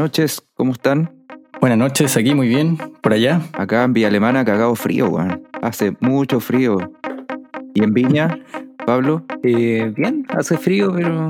[0.00, 1.10] noches, ¿cómo están?
[1.60, 3.42] Buenas noches, aquí muy bien, por allá.
[3.52, 5.46] Acá en Villa Alemana cagado frío, weón.
[5.60, 6.78] Hace mucho frío.
[7.74, 8.38] ¿Y en Viña,
[8.86, 9.26] Pablo?
[9.42, 11.28] Eh, bien, hace frío, pero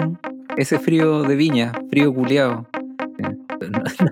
[0.57, 2.69] ese frío de viña, frío culiado.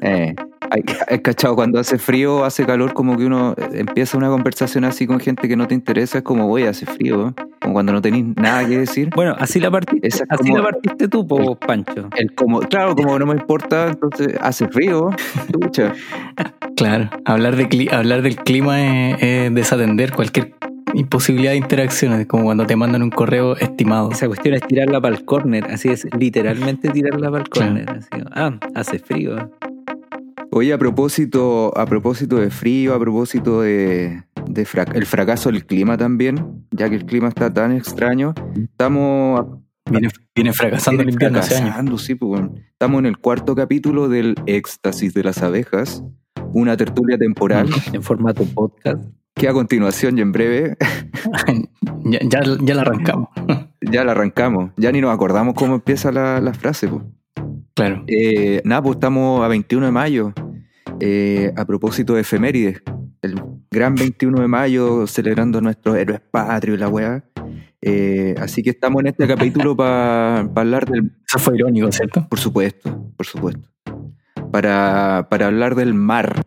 [0.02, 0.34] Eh,
[0.70, 5.18] hay, cachado cuando hace frío, hace calor, como que uno empieza una conversación así con
[5.20, 8.66] gente que no te interesa, es como, voy, hace frío, como cuando no tenéis nada
[8.66, 9.10] que decir.
[9.14, 12.08] Bueno, así la partiste, es así la partiste tú, po, Pancho.
[12.16, 15.10] El como, claro, como no me importa, entonces hace frío.
[15.52, 15.92] Chucha.
[16.76, 18.80] Claro, hablar, de cli- hablar del clima
[19.12, 20.54] es, es desatender cualquier
[20.94, 24.10] imposibilidad de interacciones, como cuando te mandan un correo estimado.
[24.12, 27.72] Esa cuestión es tirarla para el córner, así es, literalmente tirarla para el Claro.
[27.72, 27.90] córner.
[27.90, 28.08] así.
[28.32, 29.50] Ah, hace frío.
[30.50, 35.66] Oye, a propósito, a propósito de frío, a propósito de, de frac- el fracaso del
[35.66, 39.58] clima también, ya que el clima está tan extraño, estamos
[39.90, 41.64] Viene, viene fracasando el viene invierno hace años.
[41.68, 42.54] fracasando, sí, pues, bueno.
[42.72, 46.02] Estamos en el cuarto capítulo del Éxtasis de las abejas,
[46.52, 49.02] una tertulia temporal En formato podcast.
[49.34, 50.76] que a continuación y en breve
[52.04, 53.28] ya, ya, ya la arrancamos.
[53.82, 54.70] ya la arrancamos.
[54.76, 56.88] Ya ni nos acordamos cómo empieza la, la frase.
[56.88, 57.02] Pues.
[57.78, 58.04] Claro.
[58.08, 60.32] Eh, nada, pues estamos a 21 de mayo.
[61.00, 62.82] Eh, a propósito de efemérides,
[63.22, 63.40] el
[63.70, 67.24] gran 21 de mayo celebrando nuestros héroes patrios y la weá.
[67.80, 71.12] Eh, así que estamos en este capítulo para hablar del.
[71.26, 72.26] Eso fue irónico, ¿cierto?
[72.28, 73.68] Por supuesto, por supuesto.
[74.50, 76.42] Para, para hablar del mar.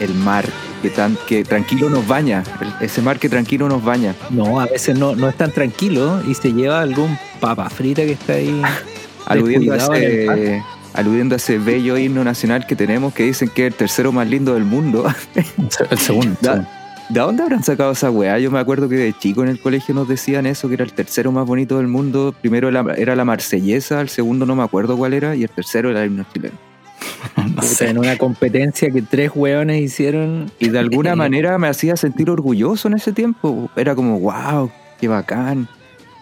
[0.00, 0.44] El mar
[0.82, 2.42] que, tan, que tranquilo nos baña.
[2.60, 4.14] el- ese mar que tranquilo nos baña.
[4.30, 8.12] No, a veces no, no es tan tranquilo y se lleva algún papa frita que
[8.12, 8.62] está ahí.
[9.26, 10.62] aludiendo a, ese,
[10.94, 14.26] aludiendo a ese bello himno nacional que tenemos que dicen que es el tercero más
[14.28, 15.04] lindo del mundo.
[15.90, 16.36] El segundo.
[16.40, 16.68] Da-.
[17.10, 18.38] ¿De dónde habrán sacado esa weá?
[18.38, 20.92] Yo me acuerdo que de chico en el colegio nos decían eso, que era el
[20.92, 22.32] tercero más bonito del mundo.
[22.40, 26.04] Primero era la marsellesa, el segundo no me acuerdo cuál era, y el tercero era
[26.04, 26.54] el himno chileno.
[27.56, 27.88] No sé.
[27.90, 30.50] en una competencia que tres hueones hicieron.
[30.58, 33.70] Y de alguna manera me hacía sentir orgulloso en ese tiempo.
[33.76, 35.68] Era como, wow, qué bacán.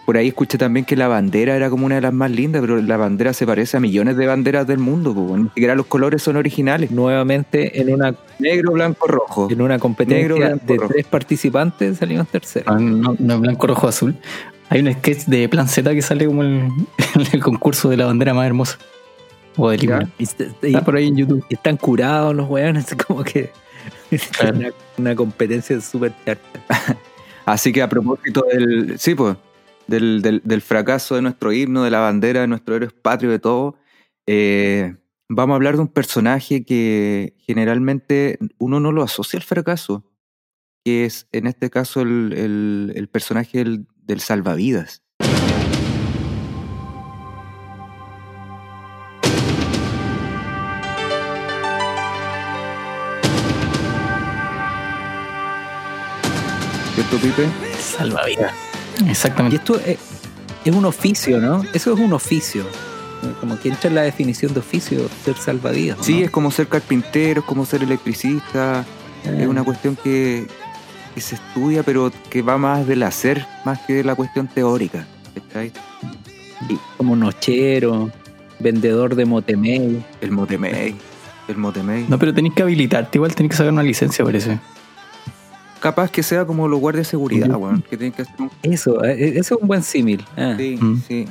[0.05, 2.81] Por ahí escuché también que la bandera era como una de las más lindas, pero
[2.81, 5.13] la bandera se parece a millones de banderas del mundo.
[5.37, 6.89] Ni siquiera los colores son originales.
[6.89, 9.47] Nuevamente en una, Negro, blanco, rojo.
[9.51, 10.93] en una competencia Negro, blanco, de rojo.
[10.93, 12.73] tres participantes salimos terceros.
[12.75, 14.15] Ah, No, no es blanco, rojo, azul.
[14.69, 16.69] Hay un sketch de Plan Z que sale como el,
[17.31, 18.79] el concurso de la bandera más hermosa.
[19.61, 20.09] O del himno.
[20.17, 21.45] Está por ahí en YouTube.
[21.49, 23.51] están curados los hueones, como que
[24.37, 24.57] Claro.
[24.57, 26.59] una, una competencia súper charta.
[27.45, 29.35] Así que a propósito del, sí, pues,
[29.87, 33.39] del, del, del fracaso de nuestro himno, de la bandera, de nuestro héroe patrio, de
[33.39, 33.75] todo,
[34.27, 34.95] eh,
[35.29, 40.03] vamos a hablar de un personaje que generalmente uno no lo asocia al fracaso,
[40.85, 45.03] que es en este caso el, el- el personaje del, del salvavidas.
[57.07, 57.47] ¿Cierto, Pipe?
[57.79, 58.51] Salvavidas.
[59.05, 59.55] Y Exactamente.
[59.57, 59.97] esto es,
[60.65, 61.63] es un oficio, ¿no?
[61.73, 62.63] Eso es un oficio.
[63.39, 65.97] Como que entra en la definición de oficio, ser salvavidas.
[65.97, 66.03] ¿no?
[66.03, 68.85] Sí, es como ser carpintero, es como ser electricista,
[69.25, 70.47] Eh, es una cuestión que,
[71.15, 75.05] que se estudia, pero que va más del hacer, más que de la cuestión teórica.
[76.97, 78.11] como nochero,
[78.59, 80.03] vendedor de motemel.
[80.21, 80.95] El motemey,
[81.49, 82.05] el motemey.
[82.09, 84.59] No, pero tenés que habilitarte, igual tenés que sacar una licencia, parece.
[85.79, 88.51] Capaz que sea como los guardias de seguridad, weón, que tienen que hacer un...
[88.63, 90.25] Eso, eh, eso es un buen símil.
[90.35, 90.55] Ah.
[90.57, 91.01] Sí, Mm.
[91.07, 91.25] sí.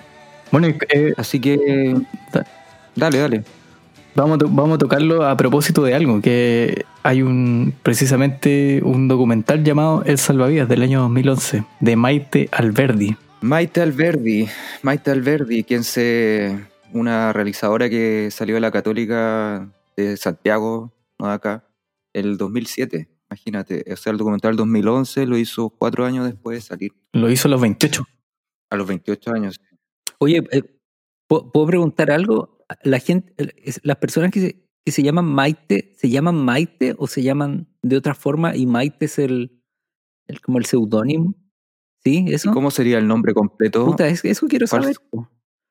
[0.51, 1.95] Bueno, eh, Así que...
[2.97, 3.45] Dale, dale.
[4.15, 9.63] vamos, a vamos a tocarlo a propósito de algo, que hay un precisamente un documental
[9.63, 13.17] llamado El Salvavidas del año 2011, de Maite Alberdi.
[13.41, 14.49] Maite Alberdi,
[14.83, 16.59] Maite Alberdi, quien se...
[16.95, 21.65] Una realizadora que salió de la Católica de Santiago, no de acá,
[22.15, 23.85] el 2007, imagínate.
[23.93, 27.51] O sea, el documental 2011 lo hizo cuatro años después de salir, Lo hizo a
[27.51, 28.05] los 28.
[28.71, 29.61] a los 28 años.
[30.19, 30.63] Oye, eh,
[31.29, 32.59] ¿puedo preguntar algo?
[32.83, 33.35] La gente,
[33.83, 37.97] las personas que se, que se llaman Maite, ¿se llaman Maite o se llaman de
[37.97, 38.57] otra forma?
[38.57, 39.63] Y Maite es el,
[40.27, 41.35] el- como el seudónimo.
[42.05, 42.27] ¿Sí?
[42.29, 42.51] ¿Eso?
[42.51, 43.85] ¿Y cómo sería el nombre completo?
[43.85, 44.97] Puta, es- eso quiero ¿Cuál- saber.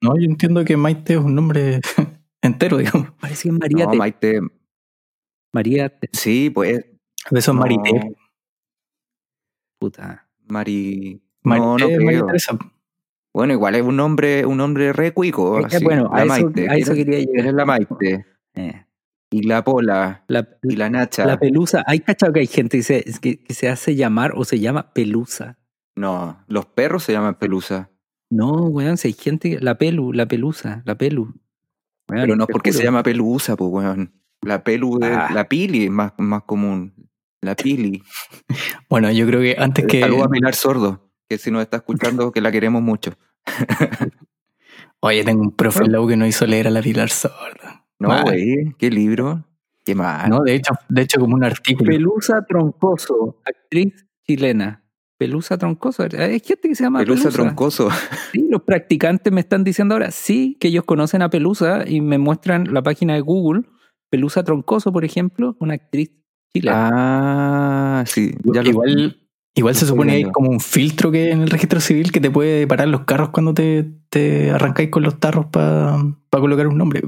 [0.02, 1.80] No, yo entiendo que Maite es un nombre
[2.42, 3.12] entero, digamos.
[3.20, 4.40] Parece que María no, Te- Maite.
[5.54, 6.86] María Te- Sí, pues.
[7.32, 8.16] De eso es no, Marité.
[9.80, 10.28] Puta.
[10.48, 11.22] Mari.
[11.44, 12.26] No, no Marité, creo.
[12.28, 12.58] Teresa.
[13.34, 15.58] Bueno, igual es un nombre, un nombre re cuico.
[15.64, 16.70] Así, bueno, la a eso, Maite.
[16.70, 17.48] a eso quería Él llegar.
[17.48, 18.26] es la Maite.
[18.56, 18.84] Eh,
[19.30, 20.24] Y la pola.
[20.28, 21.26] La, Y la nacha.
[21.26, 21.84] la pelusa.
[21.86, 24.94] Hay cachado que hay gente que se, que, que se hace llamar o se llama
[24.94, 25.58] pelusa.
[25.96, 27.90] No, los perros se llaman pelusa.
[28.30, 29.60] No, weón, si hay gente.
[29.62, 31.24] La pelu, la pelusa, la pelu.
[32.10, 34.14] Weón, Pero no te porque se llama pelusa, pues, weón.
[34.42, 35.30] La pelu, es- Ah.
[35.34, 36.94] la pili es más, más común.
[37.42, 38.04] La pili.
[38.90, 40.02] Bueno, yo creo que antes que.
[40.02, 43.14] Saludos a Pilar Sordo, que si nos está escuchando, que la queremos mucho.
[45.00, 47.86] Oye, tengo un profe en la U que no hizo leer a la Pilar Sorda.
[48.00, 49.46] No, güey, qué libro.
[49.86, 50.30] Qué mal.
[50.30, 51.90] No, de hecho, de hecho, como un artículo.
[51.90, 54.84] Pelusa Troncoso, actriz chilena.
[55.18, 56.04] Pelusa Troncoso.
[56.04, 57.44] Hay gente que se llama Pelusa Pelusa.
[57.44, 57.90] troncoso.
[58.32, 62.18] Sí, los practicantes me están diciendo ahora, sí, que ellos conocen a Pelusa y me
[62.18, 63.64] muestran la página de Google.
[64.10, 66.12] Pelusa Troncoso, por ejemplo, una actriz
[66.70, 68.34] Ah, sí.
[68.44, 69.20] Ya lo- igual,
[69.56, 72.32] igual se supone que hay como un filtro que en el registro civil que te
[72.32, 76.02] puede parar los carros cuando te, te arrancáis con los tarros para
[76.32, 77.02] colocar un nombre.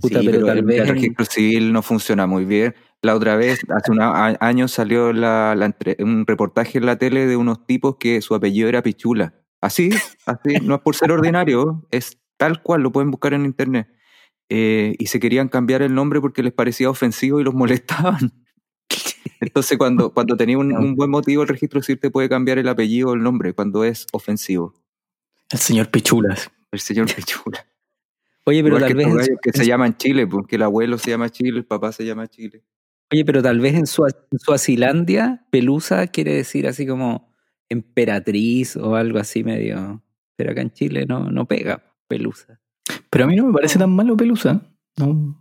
[0.00, 2.74] Puta, sí, pero pero tal el, vez el registro civil no funciona muy bien.
[3.02, 7.26] La otra vez, hace unos años, salió la, la entre- un reportaje en la tele
[7.26, 9.34] de unos tipos que su apellido era Pichula.
[9.60, 9.90] Así,
[10.26, 13.88] así, no es por ser ordinario, es tal cual, lo pueden buscar en internet.
[14.48, 18.41] Eh, y se querían cambiar el nombre porque les parecía ofensivo y los molestaban.
[19.42, 22.68] Entonces, cuando, cuando tenía un, un buen motivo, el registro civil te puede cambiar el
[22.68, 24.74] apellido o el nombre cuando es ofensivo.
[25.50, 26.50] El señor Pichulas.
[26.70, 27.66] El señor Pichula.
[28.44, 30.96] Oye, pero Igual tal que, vez en su- que se llaman Chile, porque el abuelo
[30.98, 32.64] se llama Chile, el papá se llama Chile.
[33.12, 37.30] Oye, pero tal vez en, Sua- en Suazilandia, Pelusa quiere decir así como
[37.68, 40.02] emperatriz o algo así medio.
[40.36, 42.58] Pero acá en Chile no, no pega Pelusa.
[43.10, 44.62] Pero a mí no me parece tan malo Pelusa.
[44.96, 45.38] No,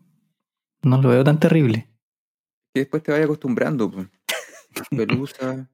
[0.84, 1.88] no lo veo tan terrible.
[2.74, 3.90] Y después te vayas acostumbrando.
[3.92, 4.08] pues.
[4.90, 5.70] Pelusa.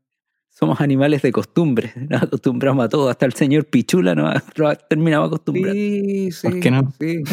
[0.49, 3.09] Somos animales de costumbre, nos acostumbramos a todo.
[3.09, 5.73] Hasta el señor Pichula nos ha- nos ha terminado acostumbrando.
[5.73, 6.47] Sí, sí.
[6.49, 6.93] ¿Por qué no?
[6.99, 7.23] Sí.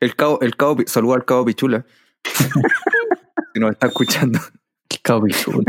[0.00, 1.86] El cabo, el cabo, saludo al cabo Pichula.
[3.54, 4.38] si nos está escuchando.
[4.90, 5.64] El cabo Pichula.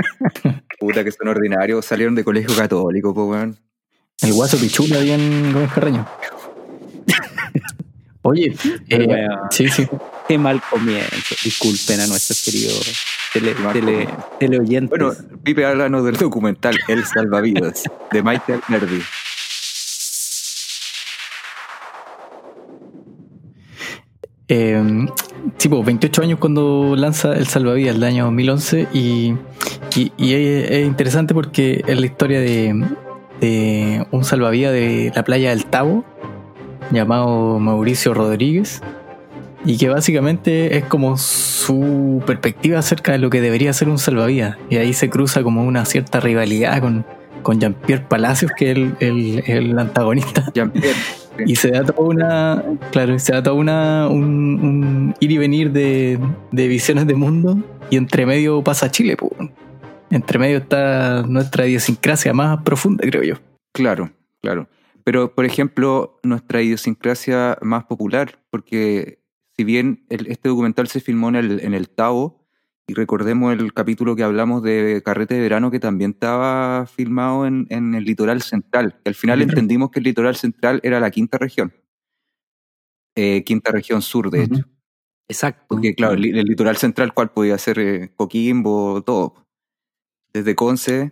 [0.80, 3.58] Puta que son ordinarios, salieron de colegio católico, pues weón.
[4.22, 6.06] El guaso Pichula bien Gómez Carreño.
[8.24, 8.54] Oye,
[8.90, 9.88] eh, sí, sí.
[10.30, 11.36] Qué mal comienzo.
[11.44, 12.94] Disculpen a nuestros queridos
[13.34, 14.08] tele, tele-
[14.40, 14.90] teleoyentes.
[14.92, 15.12] Bueno,
[15.44, 19.02] Pipe, háblanos del documental El Salvavidas, de Maite Alberdi.
[24.48, 25.06] Eh,
[25.58, 29.36] sí, pues, 28 años cuando lanza El Salvavidas, el año 2011, y,
[29.96, 32.84] y, y es, es interesante porque es la historia de,
[33.42, 36.04] de un salvavidas de la playa del Tabo,
[36.92, 38.82] llamado Mauricio Rodríguez,
[39.66, 44.58] y que básicamente es como su perspectiva acerca de lo que debería ser un salvavidas,
[44.70, 47.06] y ahí se cruza como una cierta rivalidad con,
[47.44, 50.46] con Jean-Pierre Palacios, que es el, el- el antagonista.
[50.54, 50.96] Jean-Pierre.
[51.46, 55.72] Y se da toda una, claro, se da toda una, un, un ir y venir
[55.72, 56.20] de,
[56.52, 57.58] de visiones de mundo
[57.90, 59.32] y entre medio pasa Chile, po.
[60.12, 63.36] Entre medio está nuestra idiosincrasia más profunda, creo yo.
[63.72, 64.12] Claro,
[64.42, 64.68] claro.
[65.06, 69.19] Pero, por ejemplo, nuestra idiosincrasia más popular, porque
[69.60, 72.48] si bien el- este documental se filmó en el, en el Tavo,
[72.88, 77.68] y recordemos el capítulo que hablamos de Carrete de Verano, que también estaba filmado en,
[77.70, 81.38] en el litoral central, que al final entendimos que el litoral central era la quinta
[81.38, 81.74] región.
[83.18, 84.64] Eh, quinta región sur, de hecho.
[85.28, 85.66] Exacto.
[85.68, 87.80] Porque, claro, el, el litoral central, ¿cuál podía ser?
[87.80, 89.46] Eh, Coquimbo, todo.
[90.32, 91.12] Desde Conce.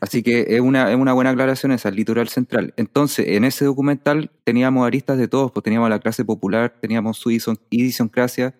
[0.00, 2.72] Así que es una, es una buena aclaración esa, el litoral central.
[2.76, 7.18] Entonces, en ese documental teníamos aristas de todos, pues teníamos a la clase popular, teníamos
[7.18, 8.54] su idiosincrasia,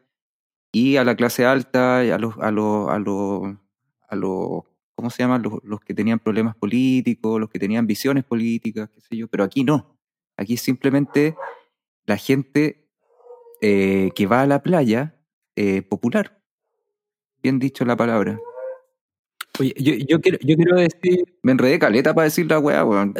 [0.74, 3.54] y a la clase alta, a los, a los, a los,
[4.08, 4.64] a los,
[4.96, 5.40] ¿cómo se llaman?
[5.40, 9.44] Los, los que tenían problemas políticos, los que tenían visiones políticas, qué sé yo, pero
[9.44, 9.96] aquí no.
[10.36, 11.36] Aquí simplemente
[12.06, 12.88] la gente
[13.60, 15.14] eh, que va a la playa
[15.54, 16.42] eh, popular.
[17.40, 18.40] Bien dicho la palabra.
[19.60, 21.36] Oye, yo, yo, quiero, yo quiero decir.
[21.42, 23.14] Me enredé caleta para decir la weá, weón.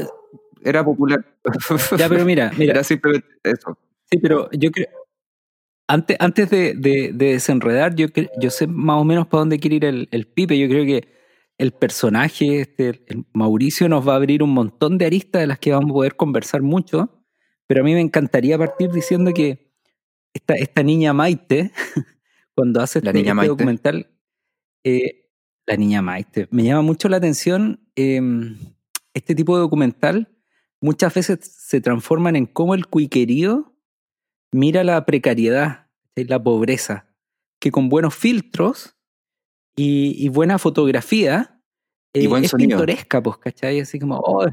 [0.63, 1.25] Era popular.
[1.99, 2.73] Ya, pero mira, mira.
[2.73, 3.79] Era simplemente eso.
[4.11, 4.89] Sí, pero yo creo.
[5.87, 8.07] Antes, antes de, de- de desenredar, yo,
[8.41, 10.59] yo sé más o menos para dónde quiere ir el, el Pipe.
[10.59, 11.09] Yo creo que
[11.59, 15.59] el personaje, este, el Mauricio, nos va a abrir un montón de aristas de las
[15.59, 17.23] que vamos a poder conversar mucho.
[17.67, 19.71] Pero a mí me encantaría partir diciendo que
[20.33, 21.71] esta, esta niña Maite,
[22.57, 23.49] cuando hace La este, niña este Maite.
[23.51, 24.11] documental,
[24.85, 25.24] eh,
[25.67, 28.21] la niña Maite, me llama mucho la atención eh,
[29.15, 30.29] este tipo de documental.
[30.81, 33.75] Muchas veces se transforman en cómo el cuiquerío
[34.53, 37.09] mira la precariedad, la pobreza,
[37.59, 38.97] que con buenos filtros
[39.77, 41.61] y, y buena fotografía
[42.13, 42.79] Y buen es sonido.
[42.79, 43.81] pintoresca, pues, ¿cachai?
[43.81, 44.47] Así como, oh,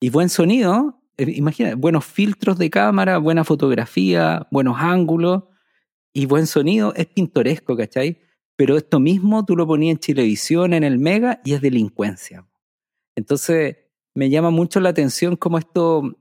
[0.00, 5.44] y buen sonido, eh, imagina, buenos filtros de cámara, buena fotografía, buenos ángulos,
[6.12, 8.20] y buen sonido, es pintoresco, ¿cachai?
[8.58, 12.44] Pero esto mismo tú lo ponías en televisión, en el Mega, y es delincuencia.
[13.14, 13.76] Entonces,
[14.16, 16.18] me llama mucho la atención cómo esto,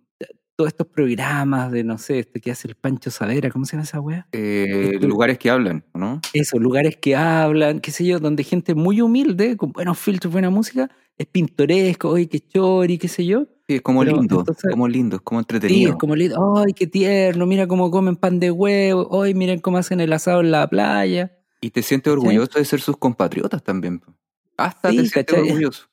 [0.55, 3.85] todos estos programas de, no sé, este que hace el Pancho Savera, ¿cómo se llama
[3.85, 4.27] esa wea?
[4.33, 6.21] Eh, lugares que hablan, ¿no?
[6.31, 10.51] Eso, lugares que hablan, qué sé yo, donde gente muy humilde, con buenos filtros, buena
[10.51, 13.47] música, es pintoresco, oye, qué chori, qué sé yo.
[13.67, 15.79] Sí, es como lindo, como lindo, es como entretenido.
[15.79, 16.55] Sí, es como lindo.
[16.55, 20.41] Ay, qué tierno, mira cómo comen pan de huevo, ay, miren cómo hacen el asado
[20.41, 21.33] en la playa.
[21.61, 24.01] Y te sientes orgulloso de ser sus compatriotas también.
[24.57, 25.87] Hasta te sientes orgulloso.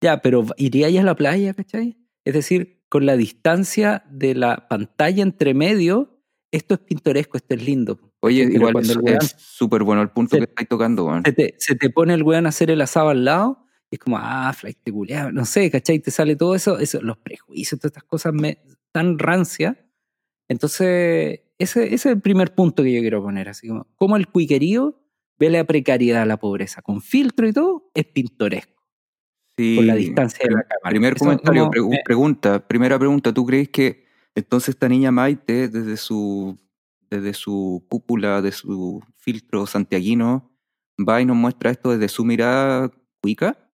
[0.00, 1.96] Ya, pero ¿iría a la playa, cachai?
[2.24, 6.20] Es decir, con la distancia de la pantalla entre medio,
[6.50, 7.98] esto es pintoresco, esto es lindo.
[8.20, 11.22] Oye, igual cuando es súper bueno el punto que estáis tocando, man.
[11.24, 13.98] Se te, se te, pone el weón a hacer el asado al lado y es
[13.98, 15.98] como, ah, flight culiado, no sé, ¿cachai?
[15.98, 18.58] Te sale todo eso, eso los prejuicios, todas estas cosas me,
[18.92, 19.84] tan rancia.
[20.48, 24.28] Entonces, ese, ese, es el primer punto que yo quiero poner, así como, como el
[24.28, 24.98] cuiquerío
[25.38, 28.82] ve la precariedad, la pobreza, con filtro y todo, es pintoresco.
[29.56, 30.90] Sí, con la distancia de la cámara.
[30.90, 31.70] Primer comentario,
[32.04, 36.58] pregunta, primera pregunta, ¿tú crees que entonces esta niña Maite, desde su,
[37.10, 40.50] desde su cúpula, de su filtro santiaguino,
[40.98, 42.90] va y nos muestra esto desde su mirada
[43.20, 43.71] cuica?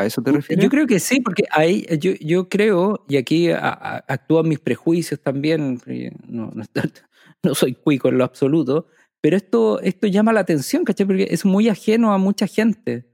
[0.00, 0.62] ¿A eso te refieres?
[0.62, 5.80] Yo creo que sí, porque ahí yo, yo creo, y aquí actúan mis prejuicios también,
[6.26, 6.64] no, no,
[7.42, 8.86] no, soy cuico en lo absoluto,
[9.20, 11.06] pero esto, esto llama la atención, ¿cachai?
[11.06, 13.10] Porque es muy ajeno a mucha gente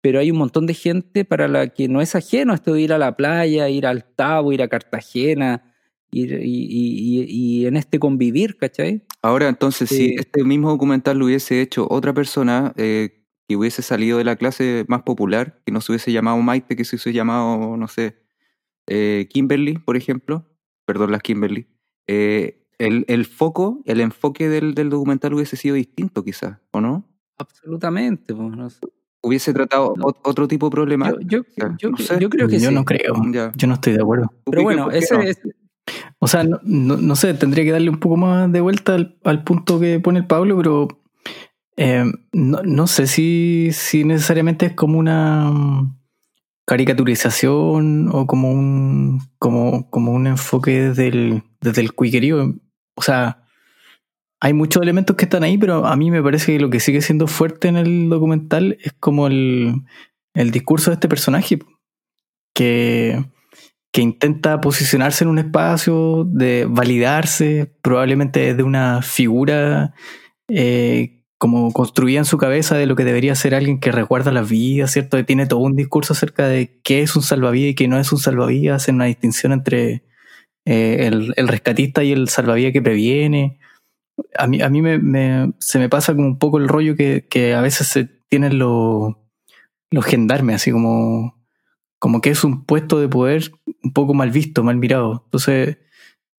[0.00, 2.92] pero hay un montón de gente para la que no es ajeno esto de ir
[2.92, 5.74] a la playa, ir al Tabo, ir a Cartagena,
[6.10, 9.04] ir, y, y, en este convivir, ¿cachai?
[9.22, 13.17] Ahora, entonces, si este mismo documental lo hubiese hecho otra persona eh,
[13.48, 16.84] que hubiese salido de la clase más popular, que no se hubiese llamado Maite, que
[16.84, 18.22] se hubiese llamado, no sé,
[18.86, 20.46] eh, Kimberly, por ejemplo,
[20.84, 21.66] perdón, las Kimberly,
[22.06, 27.08] eh, el, el, foco, el enfoque del, del documental hubiese sido distinto quizás, ¿o no?
[27.38, 28.80] Absolutamente, pues, no sé
[29.22, 31.12] hubiese tratado otro tipo de problema.
[31.20, 31.42] Yo,
[31.78, 31.92] yo,
[32.28, 32.74] creo que yo sí.
[32.74, 33.14] no creo.
[33.56, 34.32] Yo no estoy de acuerdo.
[34.44, 35.40] Pero bueno, ese es.
[36.18, 39.80] O sea, no, no, sé, tendría que darle un poco más de vuelta al, punto
[39.80, 40.88] que pone el Pablo, pero
[41.80, 45.94] eh, no, no, sé si, si necesariamente es como una
[46.66, 52.56] caricaturización o como un, como, como un enfoque desde el, desde el cuiquerío.
[52.96, 53.44] O sea,
[54.40, 57.00] hay muchos elementos que están ahí, pero a mí me parece que lo que sigue
[57.00, 59.84] siendo fuerte en el documental es como el,
[60.34, 61.60] discurso de este personaje,
[62.54, 63.24] que,
[63.92, 69.94] que, intenta posicionarse en un espacio, de validarse, probablemente desde una figura
[70.48, 74.42] eh, como construida en su cabeza de lo que debería ser alguien que recuerda la
[74.42, 75.24] vida, ¿cierto?
[75.24, 78.18] Tiene todo un discurso acerca de qué es un salvavidas y qué no es un
[78.18, 80.02] salvavidas, hacer una distinción entre
[80.66, 83.58] eh, el, el rescatista y el salvavidas que previene
[84.36, 87.54] a mí, a mí me, se me pasa como un poco el rollo que, que
[87.54, 89.14] a veces se tienen los,
[89.90, 91.36] los gendarmes, así como,
[91.98, 93.50] como que es un puesto de poder
[93.82, 95.22] un poco mal visto, mal mirado.
[95.24, 95.78] Entonces,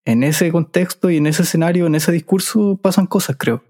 [0.05, 3.63] en ese contexto y en ese escenario, en ese discurso, pasan cosas, creo.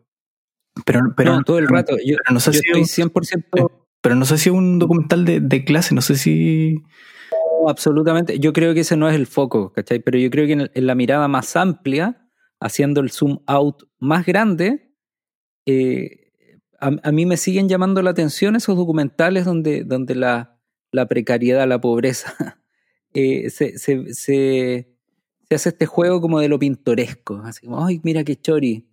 [0.86, 1.95] Pero, pero no, todo el rato.
[2.05, 3.71] Yo, no sé si estoy 100%.
[4.01, 6.81] pero no sé si es un documental de, de clase, no sé si.
[7.67, 8.39] absolutamente.
[8.39, 10.00] Yo creo que ese no es el foco, ¿cachai?
[10.00, 12.25] Pero yo creo que en la mirada más amplia
[12.59, 14.91] haciendo el zoom out más grande,
[15.65, 16.31] eh,
[16.79, 20.57] a, mí me siguen llamando la atención esos documentales donde, donde la,
[20.91, 22.59] la precariedad, la pobreza,
[23.13, 24.95] eh, se, se, se,
[25.50, 28.88] hace este juego como de lo pintoresco, así como, ay, mira qué chori.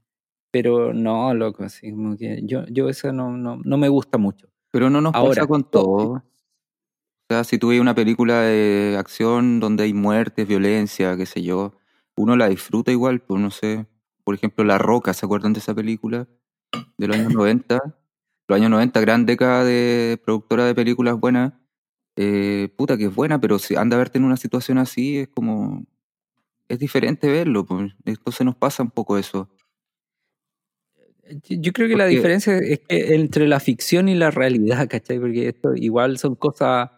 [0.62, 4.48] Pero no, loco, así como que yo, yo eso no, no, no me gusta mucho.
[4.70, 6.12] Pero no nos Ahora, pasa con todo.
[6.12, 6.22] O
[7.28, 11.74] sea, si tú ves una película de acción donde hay muertes, violencia, qué sé yo,
[12.16, 13.86] uno la disfruta igual, pues no sé.
[14.24, 16.26] Por ejemplo, La Roca, ¿se acuerdan de esa película?
[16.96, 17.78] De los años 90.
[18.48, 21.52] Los años 90, gran década de productora de películas buenas.
[22.16, 25.28] Eh, puta que es buena, pero si anda a verte en una situación así, es
[25.28, 25.84] como.
[26.66, 27.92] Es diferente verlo, pues.
[28.06, 29.50] Entonces nos pasa un poco eso.
[31.48, 35.18] Yo creo que la diferencia es que entre la ficción y la realidad, ¿cachai?
[35.18, 36.90] Porque esto igual son cosas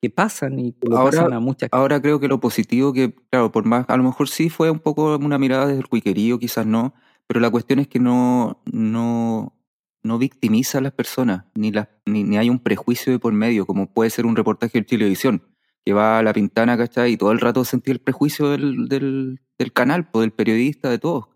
[0.00, 3.50] que pasan y que ahora, pasan a muchas Ahora creo que lo positivo que, claro,
[3.50, 6.66] por más, a lo mejor sí fue un poco una mirada desde el cuiquerío, quizás
[6.66, 6.94] no,
[7.26, 9.56] pero la cuestión es que no, no,
[10.02, 13.92] no victimiza a las personas, ni, la, ni, hay un prejuicio de por medio, como
[13.92, 15.42] puede ser un reportaje de televisión,
[15.84, 17.12] que va a la pintana, ¿cachai?
[17.12, 21.28] Y todo el rato sentí el prejuicio del, del, del canal, del periodista, de todos,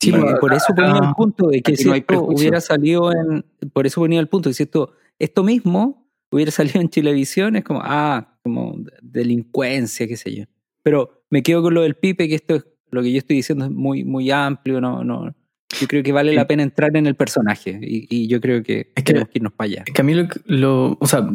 [0.00, 3.44] Sí, por eso ponía el punto de que si esto hubiera salido en.
[3.72, 7.56] Por eso ponía el punto de que si esto, esto mismo hubiera salido en televisión,
[7.56, 10.44] es como, ah, como delincuencia, qué sé yo.
[10.82, 13.64] Pero me quedo con lo del pipe, que esto es, lo que yo estoy diciendo
[13.64, 15.34] es muy, muy amplio, no, no,
[15.80, 18.92] Yo creo que vale la pena entrar en el personaje y, y yo creo que
[18.94, 19.82] Es que- tenemos que irnos para allá.
[19.86, 21.26] Es que a mí lo, lo- o sea,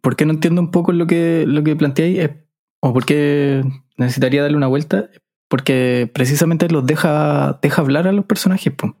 [0.00, 2.30] ¿por qué no entiendo un poco lo que, lo que planteáis?
[2.80, 3.64] O por qué
[3.96, 5.10] necesitaría darle una vuelta,
[5.48, 8.96] porque precisamente los deja, deja hablar a los personajes, po.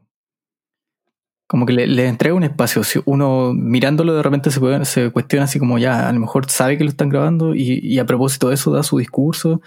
[1.46, 2.84] Como que le, le entrega un espacio.
[2.84, 6.76] Si uno mirándolo de repente se, se cuestiona así como ya, a lo mejor sabe
[6.76, 9.62] que lo están grabando y, y a propósito de eso da su discurso.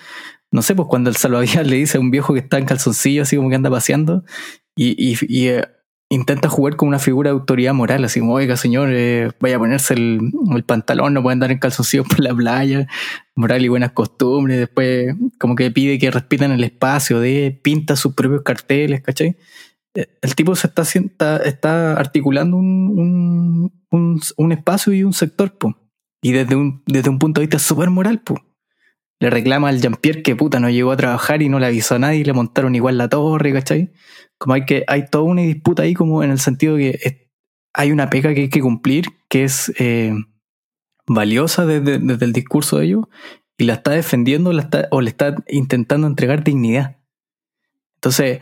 [0.52, 3.24] No sé, pues cuando el salvavidas le dice a un viejo que está en calzoncillo,
[3.24, 4.24] así como que anda paseando,
[4.76, 5.68] y, y, y, eh,
[6.12, 9.60] intenta jugar con una figura de autoridad moral, así como, oiga señor, eh, vaya a
[9.60, 10.20] ponerse el,
[10.54, 12.86] el pantalón, no puede andar en calzoncillos por la playa,
[13.34, 18.14] moral y buenas costumbres, después como que pide que respeten el espacio, de pinta sus
[18.14, 19.38] propios carteles, ¿cachai?
[19.96, 25.58] Eh, El tipo se está, está, articulando un, un, un, un espacio y un sector,
[25.58, 25.78] po.
[26.22, 28.36] y desde un, desde un punto de vista súper moral, po.
[29.22, 32.00] Le reclama al Jean-Pierre que puta no llegó a trabajar y no le avisó a
[32.00, 33.92] nadie y le montaron igual la torre, ¿cachai?
[34.40, 37.30] Como hay que, hay toda una disputa ahí como en el sentido que
[37.72, 40.12] hay una pega que hay que cumplir, que es eh,
[41.06, 43.06] valiosa desde, desde el discurso de ellos,
[43.60, 46.98] y la está defendiendo la está, o le está intentando entregar dignidad.
[47.98, 48.40] Entonces,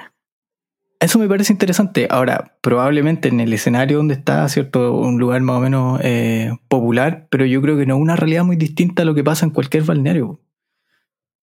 [1.01, 2.07] eso me parece interesante.
[2.09, 4.93] Ahora, probablemente en el escenario donde está, ¿cierto?
[4.93, 8.45] Un lugar más o menos eh, popular, pero yo creo que no es una realidad
[8.45, 10.39] muy distinta a lo que pasa en cualquier balneario.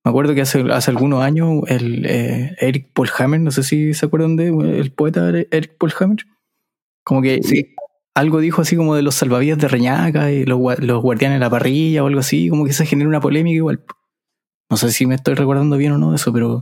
[0.07, 3.93] Me acuerdo que hace, hace algunos años el eh, Eric Paul Hammer, no sé si
[3.93, 4.47] se acuerdan de
[4.79, 6.19] el poeta Eric Paul Hammer,
[7.05, 7.75] como que Sí.
[8.15, 11.51] algo dijo así como de los salvavidas de Reñaca y los, los guardianes de la
[11.51, 13.83] parrilla o algo así, como que se genera una polémica igual.
[14.71, 16.61] No sé si me estoy recordando bien o no de eso, pero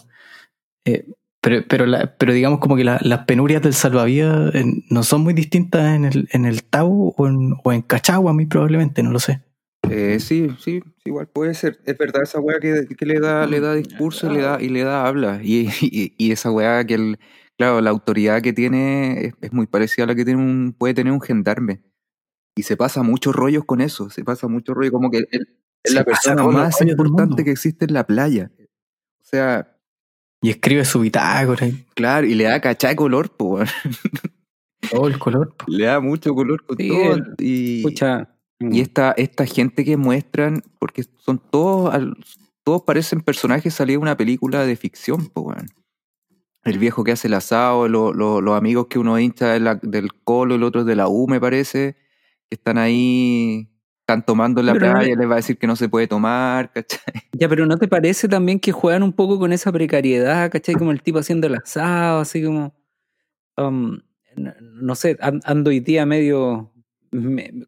[0.86, 1.04] eh,
[1.42, 5.20] pero, pero, la- pero digamos como que la- las penurias del salvavidas eh, no son
[5.20, 9.10] muy distintas en el, en el Tabo o en, o en Cachagua, muy probablemente, no
[9.10, 9.42] lo sé.
[9.91, 11.79] Eh, sí, sí, igual puede ser.
[11.85, 14.69] Es verdad esa weá que, que le da, le da discurso y le da, y
[14.69, 15.41] le da habla.
[15.43, 17.19] Y, y, y esa weá que el,
[17.57, 20.94] claro, la autoridad que tiene es, es muy parecida a la que tiene un, puede
[20.94, 21.83] tener un gendarme.
[22.57, 25.49] Y se pasa muchos rollos con eso, se pasa mucho rollo, como que él
[25.83, 28.51] es la persona más importante que existe en la playa.
[28.59, 29.77] O sea,
[30.40, 33.59] Y escribe su bitácora claro, y le da cachá de color, po,
[34.90, 35.55] todo el color.
[35.66, 37.16] le da mucho color con Sí, todo.
[37.38, 41.93] Y, Escucha, Y esta, esta gente que muestran, porque son todos,
[42.62, 45.67] todos parecen personajes salidos de una película de ficción, po, weón.
[46.62, 49.75] El viejo que hace el asado, lo- lo- los amigos que uno hincha de la-
[49.75, 51.95] del colo, el otro es de la U, me parece,
[52.49, 53.69] que están ahí,
[54.01, 55.88] están tomando en la Pero no playa, le- les va a decir que no se
[55.90, 57.01] puede tomar, ¿cachai?
[57.38, 60.75] Ya, pero ¿no te parece también que juegan un poco con esa precariedad, ¿cachai?
[60.77, 62.75] Como el tipo haciendo el asado, así como...
[63.59, 63.99] um,
[64.37, 66.71] no, no sé, an- ando hoy día medio...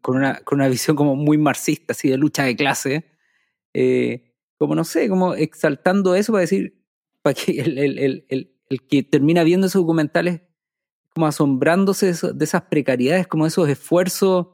[0.03, 3.05] con, una, con una visión como muy marxista, así de lucha de clase.
[3.75, 6.83] eh, como no sé, como exaltando eso para decir,
[7.23, 8.53] para que el, el- el-
[8.89, 10.41] que termina viendo esos documentales,
[11.15, 14.49] como asombrándose de, esas precariedades, como esos esfuerzos,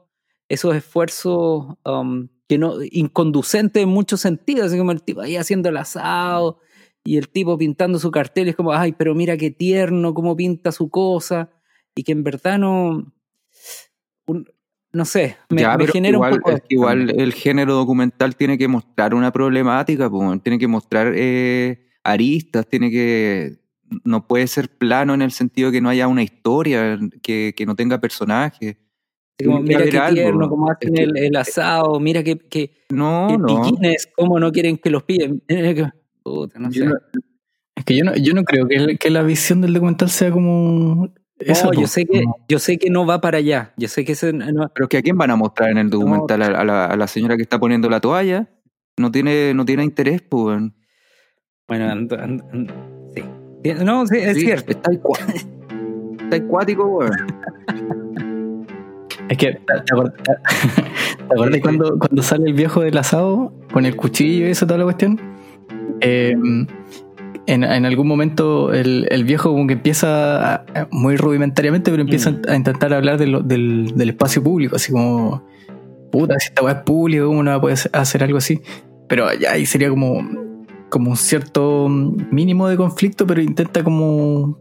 [0.49, 5.77] esos esfuerzos um, que no, inconducentes en muchos sentidos, como el tipo ahí haciendo el
[5.77, 6.59] asado
[7.03, 10.71] y el tipo pintando su cartel, es como, ay, pero mira qué tierno, cómo pinta
[10.71, 11.49] su cosa,
[11.95, 13.11] y que en verdad no,
[14.93, 16.51] no sé, me, ya, me genera igual, un poco...
[16.51, 20.39] es que igual el género documental tiene que mostrar una problemática, weón.
[20.39, 23.57] tiene que mostrar eh, aristas, tiene que...
[24.05, 27.75] No puede ser plano en el sentido que no haya una historia, que, que no
[27.75, 28.77] tenga personajes.
[29.43, 32.71] como, mira qué algo, tierno, cómo es hacen que- el, el asado, mira qué, qué,
[32.89, 33.45] No, qué no.
[33.47, 35.43] piquines, cómo no quieren que los pillen.
[36.23, 36.89] Puta, no Yo sé.
[36.89, 36.95] no-
[37.75, 40.31] es que yo no, yo no creo que, el- que la visión del documental sea
[40.31, 41.11] como.
[41.39, 43.73] Esa, No, yo sé que yo sé que no va para allá.
[43.77, 45.89] Yo sé que ese no- Pero es que a quién van a mostrar en el
[45.89, 48.49] documental a, a la, a la señora que está poniendo la toalla.
[48.97, 50.61] No tiene, no tiene interés, pues.
[51.67, 52.43] bueno, ando-
[53.15, 53.23] sí.
[53.83, 54.71] No, sí, es Sí, cierto.
[54.71, 55.17] Está, acu-
[56.21, 57.11] está acuático, weón.
[59.29, 63.95] Es que, ¿te acuerdas, ¿te acuerdas cuando, cuando sale el viejo del asado con el
[63.95, 65.19] cuchillo y eso, toda la cuestión?
[66.01, 66.35] Eh,
[67.47, 72.31] en, en algún momento el, el viejo como que empieza, a- muy rudimentariamente, pero empieza
[72.31, 72.41] Mm.
[72.49, 75.43] a intentar hablar de lo- del, del espacio público, así como,
[76.11, 78.61] puta, si esta weá es pública, ¿cómo no va a poder hacer algo así?
[79.07, 80.27] Pero ya ahí sería como,
[80.89, 84.57] como un cierto mínimo de conflicto, pero intenta como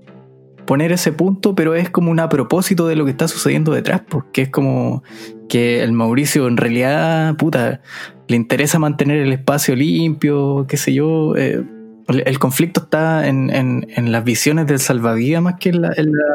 [0.66, 4.01] poner ese punto, pero es como un a propósito de lo que está sucediendo detrás,
[4.09, 5.03] porque es como
[5.49, 7.81] que el Mauricio en realidad, puta,
[8.29, 11.37] le interesa mantener el espacio limpio, qué sé yo.
[11.37, 11.62] eh,
[12.09, 16.12] el, conflicto está en, en- en las visiones del salvavidas más que en la, en
[16.12, 16.35] la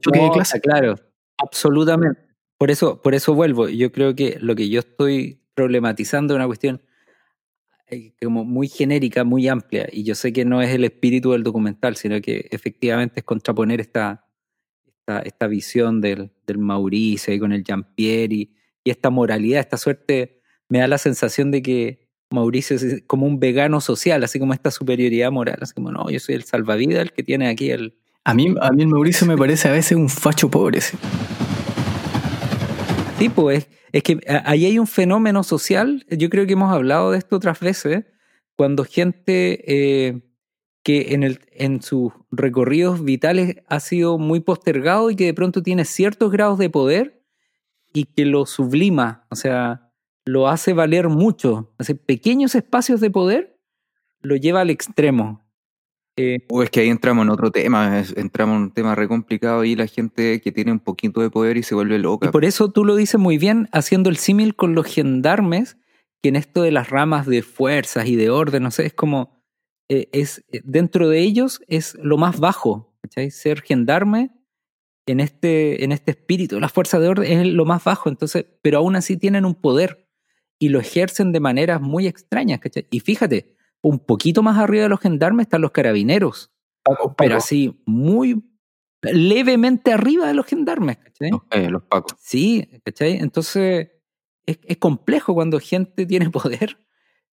[0.00, 0.60] choque de clase.
[0.60, 0.96] claro,
[1.38, 2.20] absolutamente.
[2.58, 3.68] Por eso, por eso vuelvo.
[3.68, 6.80] Yo creo que lo que yo estoy problematizando es una cuestión
[7.88, 11.42] eh, como muy genérica, muy amplia, y yo sé que no es el espíritu del
[11.42, 14.24] documental, sino que efectivamente es contraponer esta,
[14.86, 19.76] esta, esta visión del, del Mauricio y con el Jean-Pierre y, y esta moralidad, esta
[19.76, 22.01] suerte, me da la sensación de que
[22.32, 26.20] Mauricio es como un vegano social, así como esta superioridad moral, así como, no, yo
[26.20, 27.94] soy el salvavidas, el que tiene aquí el...
[28.24, 30.80] A mí, a mí el Mauricio me parece a veces un facho pobre.
[30.80, 30.96] sí.
[33.18, 37.18] Sí, pues es que ahí hay un fenómeno social, yo creo que hemos hablado de
[37.18, 38.04] esto otras veces,
[38.56, 40.22] cuando gente eh,
[40.82, 45.62] que en, el, en sus recorridos vitales ha sido muy postergado y que de pronto
[45.62, 47.22] tiene ciertos grados de poder
[47.92, 49.91] y que lo sublima, o sea,
[50.24, 53.58] lo hace valer mucho, hace pequeños espacios de poder,
[54.20, 55.42] lo lleva al extremo.
[56.16, 59.08] Eh, Uh, es que ahí entramos en otro tema, es- entramos en un tema re
[59.08, 62.30] complicado y la gente que tiene un poquito de poder y se vuelve Y loca.
[62.30, 65.78] por eso tú lo dices muy bien, haciendo el símil con los gendarmes,
[66.22, 69.42] que en esto de las ramas de fuerzas y de orden, no sé, es como,
[69.88, 73.30] eh, es eh, dentro de ellos es lo más bajo, ¿cachai?
[73.30, 74.30] Ser gendarme
[75.06, 78.78] en este, en este espíritu, las fuerzas de orden es lo más bajo, entonces, pero
[78.78, 80.06] aún así tienen un poder
[80.62, 82.86] y lo ejercen de maneras muy extrañas, ¿cachai?
[82.88, 86.52] Y fíjate, un poquito más arriba de los gendarmes están los carabineros,
[87.18, 88.44] pero así muy
[89.02, 91.30] levemente arriba de los gendarmes, ¿cachai?
[91.32, 92.16] Los, eh, los pacos.
[92.20, 93.16] Sí, ¿cachai?
[93.16, 93.88] Entonces
[94.46, 96.78] es, es complejo cuando gente tiene poder,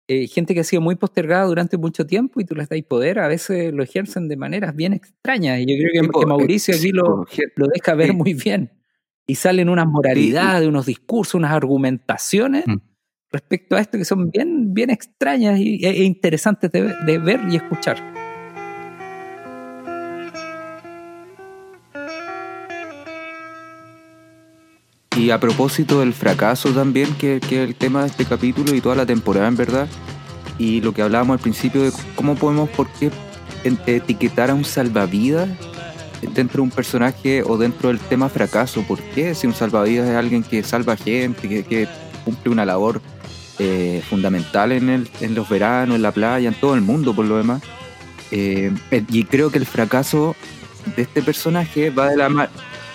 [0.08, 3.20] eh, gente que ha sido muy postergada durante mucho tiempo y tú les das poder,
[3.20, 5.60] a veces lo ejercen de maneras bien extrañas.
[5.60, 7.26] Y yo creo que, Sí, po, que Mauricio aquí lo,
[7.58, 8.72] lo deja ver muy bien.
[9.30, 12.87] Y salen unas moralidades, unos discursos, unas argumentaciones Mm.
[13.32, 17.56] Respecto a esto que son bien, bien extrañas e, e interesantes de, de ver y
[17.58, 17.98] escuchar.
[25.18, 28.96] Y a propósito del fracaso también, que, es el tema de este capítulo y toda
[28.96, 29.88] la temporada en verdad,
[30.60, 32.88] y lo que hablábamos al principio de cómo podemos, por
[33.64, 35.50] etiquetar a un salvavidas
[36.22, 39.34] dentro de un personaje o dentro del tema fracaso, ¿por qué?
[39.34, 41.88] Si un salvavidas es alguien que salva gente, que
[42.24, 43.02] cumple una labor
[43.60, 47.26] eh, fundamental en, el, en los veranos, en la playa, en todo el mundo por
[47.26, 47.62] lo demás.
[48.32, 48.72] Eh,
[49.10, 50.36] y creo que el fracaso
[50.96, 52.50] de este personaje va de la, ma-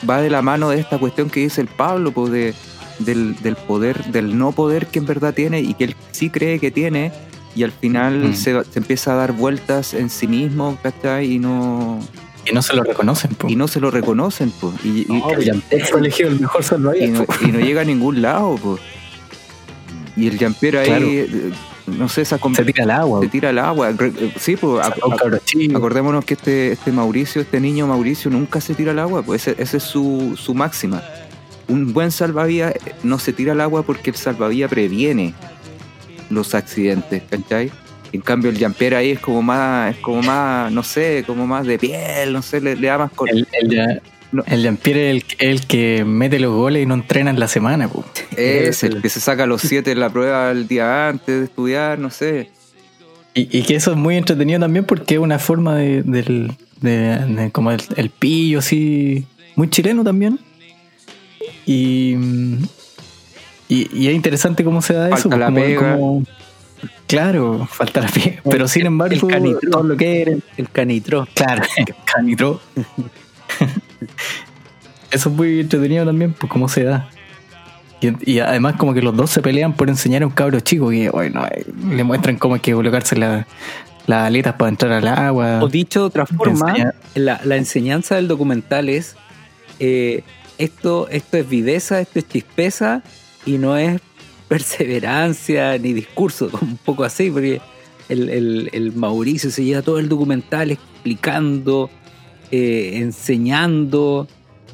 [0.09, 2.55] va de la mano de esta cuestión que dice el Pablo, pues de,
[2.99, 6.59] del, del poder, del no poder que en verdad tiene y que él sí cree
[6.59, 7.13] que tiene,
[7.55, 8.35] y al final Mm.
[8.35, 11.33] se, se empieza a dar vueltas en sí mismo, ¿cachai?
[11.35, 11.99] Y no,
[12.51, 13.35] Y no se lo reconocen.
[13.35, 13.49] po.
[13.49, 14.75] y no se lo reconocen, pues.
[14.85, 15.31] Y, y- No,
[15.99, 17.11] elegido el mejor y salvavidas.
[17.11, 17.35] no, po.
[17.43, 18.81] y no llega a ningún lado, pues.
[20.17, 21.07] Y el Jean-Pierre ahí, Claro.
[21.09, 21.53] eh,
[21.87, 23.21] no sé, esa Se tira al agua.
[23.23, 23.91] se tira al agua.
[23.91, 24.85] Eh, Sí, pues.
[25.75, 29.77] Acordémonos que este, este Mauricio, este niño Mauricio, nunca se tira al agua, pues ese
[29.77, 31.03] es su, su máxima.
[31.69, 35.35] Un buen salvavidas eh, no se tira al agua porque el salvavidas previene
[36.31, 37.71] los accidentes, ¿cachai?
[38.13, 41.67] En cambio el Jean-Pierre ahí es como más, es como más, no sé, como más
[41.67, 43.47] de piel, no sé, le, le da más El,
[44.33, 44.43] No.
[44.47, 47.87] el Jean-Pierre es el, el que mete los goles y no entrena en la semana.
[47.89, 48.05] po.
[48.37, 51.99] Es el que se saca los siete en la prueba el día antes de estudiar,
[51.99, 52.51] no sé.
[53.35, 57.19] Y, y que eso es muy entretenido también porque es una forma de, del, de,
[57.19, 60.39] de como el, el pillo así, muy chileno también.
[61.67, 62.15] Y,
[63.69, 65.29] y, y es interesante cómo se da eso.
[65.31, 65.97] Falta la como- pega.
[65.97, 66.25] como-
[67.07, 68.41] claro, falta la pega.
[68.51, 69.71] Pero sin El- embargo, el canitro.
[69.71, 70.39] todo lo que eres.
[70.57, 71.29] El canitro.
[71.35, 71.63] Claro,
[72.15, 72.61] canitro.
[75.11, 77.09] Eso es muy entretenido también, pues cómo se da.
[78.01, 80.91] Y, y además como que los dos se pelean por enseñar a un cabro chico
[80.91, 83.47] que, bueno, eh, le muestran cómo hay que colocarse la-
[84.07, 85.63] las aletas para entrar al agua.
[85.63, 86.75] O dicho de otra forma,
[87.15, 89.15] la, la enseñanza del documental es
[89.79, 90.25] eh,
[90.59, 93.03] esto, esto es viveza, esto es chispeza
[93.47, 94.01] y no es
[94.49, 97.61] perseverancia ni discurso, un poco así, porque
[98.09, 101.89] el, el- el Mauricio se lleva todo el documental explicando,
[102.53, 104.29] eh, enseñando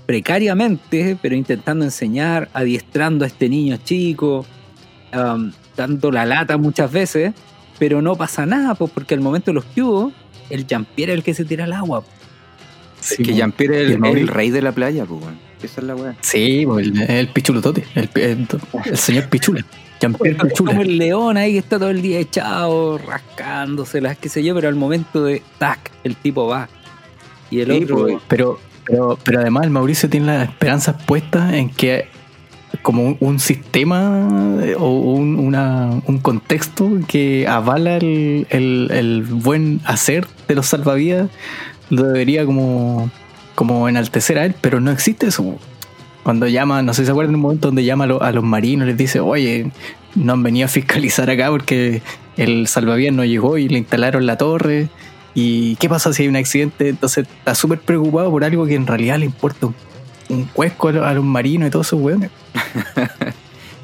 [0.05, 4.45] precariamente, pero intentando enseñar, adiestrando a este niño chico,
[5.15, 7.35] um, dando la lata muchas veces,
[7.79, 10.13] pero no pasa nada, pues, porque al momento de los cubos,
[10.51, 12.05] el Jean-Pierre es el que se tira al agua.
[13.01, 13.37] Sí, que po.
[13.37, 14.29] Jean-Pierre es el, el Mauricio.
[14.29, 15.23] el rey de la playa, pues.
[15.63, 16.17] Esa es la weá.
[16.21, 18.47] Sí, el, el pichulotote, el, el,
[18.87, 19.65] el señor Pichula.
[20.01, 24.43] Jean-Pierre Es como el león ahí que está todo el día echado, rascándoselas, qué sé
[24.43, 26.69] yo, pero al momento de tac, el tipo va.
[27.51, 27.97] Y el Sí, otro.
[27.99, 28.17] pues.
[28.29, 32.07] Pero, pero, pero además el Mauricio tiene las esperanzas puestas en que
[32.83, 39.23] como un, un sistema eh, o un, una- un contexto que avala el, el- el
[39.23, 41.31] buen hacer de los salvavidas
[41.91, 43.11] lo debería como,
[43.55, 45.57] como enaltecer a él, pero no existe eso.
[46.23, 48.45] Cuando llama, no sé si se acuerdan un momento donde llama a, lo- a los
[48.45, 49.71] marinos, les dice, oye,
[50.15, 52.03] no han venido a fiscalizar acá porque
[52.37, 54.89] el salvavidas no llegó y le instalaron la torre.
[55.41, 56.89] ¿Y qué pasa si hay un accidente?
[56.89, 59.75] Entonces está súper preocupado por algo que en realidad le importa un,
[60.31, 62.31] un cuesco a los, a los marinos y todos esos weones.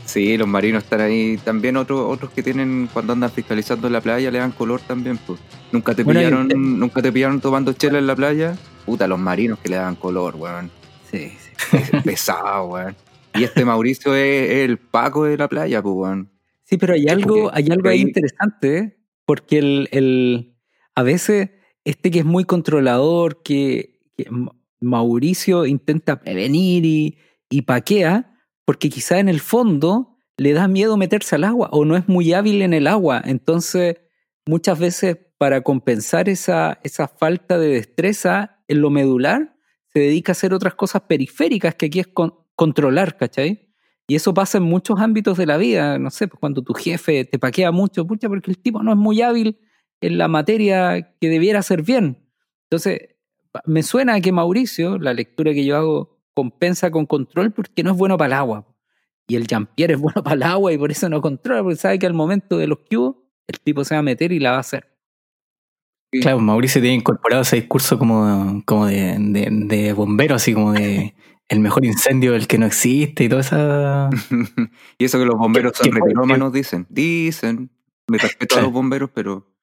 [0.07, 1.39] Sí, los marinos están ahí.
[1.43, 5.19] También otros otros que tienen, cuando andan fiscalizando en la playa, le dan color también.
[5.19, 5.41] Pues.
[5.73, 8.55] Nunca te Bueno, pillaron, usted- nunca te pillaron tomando chela en la playa.
[8.87, 10.71] Puta, los marinos que le dan color, weón.
[11.11, 11.33] Sí,
[11.71, 11.77] sí.
[11.79, 12.95] Es pesado, weón.
[13.35, 16.31] Y este Mauricio es, es el Paco de la playa, pues, weón.
[16.63, 18.97] Sí, pero hay algo, hay algo ahí ahí- interesante, ¿eh?
[19.27, 20.54] porque el, el,
[20.95, 21.51] a veces
[21.85, 27.19] este que es muy controlador, que, que Ma- Mauricio intenta prevenir y,
[27.51, 31.97] y paquea, porque quizá en el fondo le da miedo meterse al agua o no
[31.97, 33.23] es muy hábil en el agua.
[33.25, 33.97] Entonces,
[34.47, 39.57] muchas veces para compensar esa, esa falta de destreza en lo medular,
[39.93, 43.69] se dedica a hacer otras cosas periféricas que aquí es con- controlar, ¿cachai?
[44.07, 45.99] Y eso pasa en muchos ámbitos de la vida.
[45.99, 48.99] No sé, pues cuando tu jefe te paquea mucho, pucha, porque el tipo no es
[48.99, 49.59] muy hábil
[50.07, 52.19] en la materia que debiera ser bien.
[52.71, 53.01] Entonces,
[53.67, 57.97] me suena que Mauricio, la lectura que yo hago, compensa con control porque no es
[57.97, 58.67] bueno para el agua.
[59.29, 61.99] Y el Jean-Pierre es bueno para el agua y por eso no controla, porque sabe
[61.99, 64.57] que al momento de los cubos, el tipo se va a meter y la va
[64.59, 64.91] a hacer.
[66.11, 71.15] Claro, Mauricio tiene incorporado ese discurso como, como de, de, de bombero, así como de
[71.49, 74.11] el mejor incendio el que no existe y toda esa.
[74.99, 76.87] y eso que los bomberos ¿Qué- son repirómanos, dicen.
[76.89, 77.71] Dicen.
[78.07, 79.54] Me respeto a los bomberos, pero.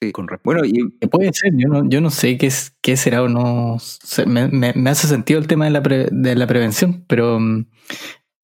[0.00, 0.12] Sí.
[0.12, 0.42] Con respeto.
[0.44, 3.78] Bueno, y puede ser, yo no, yo no sé qué, es, qué será o no.
[4.26, 7.66] Me, me- me hace sentido el tema de la, pre- de la prevención, pero, mm,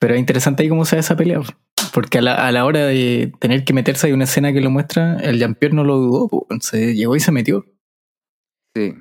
[0.01, 1.41] pero es interesante ahí cómo se da esa pelea.
[1.93, 4.71] Porque a la, a la hora de tener que meterse, hay una escena que lo
[4.71, 7.65] muestra, el Jean-Pierre no lo dudó, pues, se llegó y se metió.
[8.77, 8.95] sí.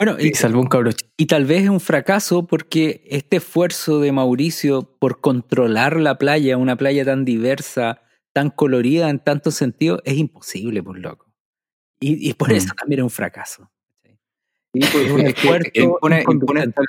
[0.00, 0.82] Bueno, Y salvó un chico.
[1.16, 6.56] Y tal vez es un fracaso porque este esfuerzo de Mauricio por controlar la playa,
[6.56, 8.00] una playa tan diversa,
[8.32, 11.31] tan colorida en tantos sentidos, es imposible, por loco.
[12.02, 12.56] Y, y por Mm.
[12.56, 13.70] eso también es un fracaso.
[14.72, 16.24] Pues, un esfuerzo impone,
[16.60, 16.82] esta,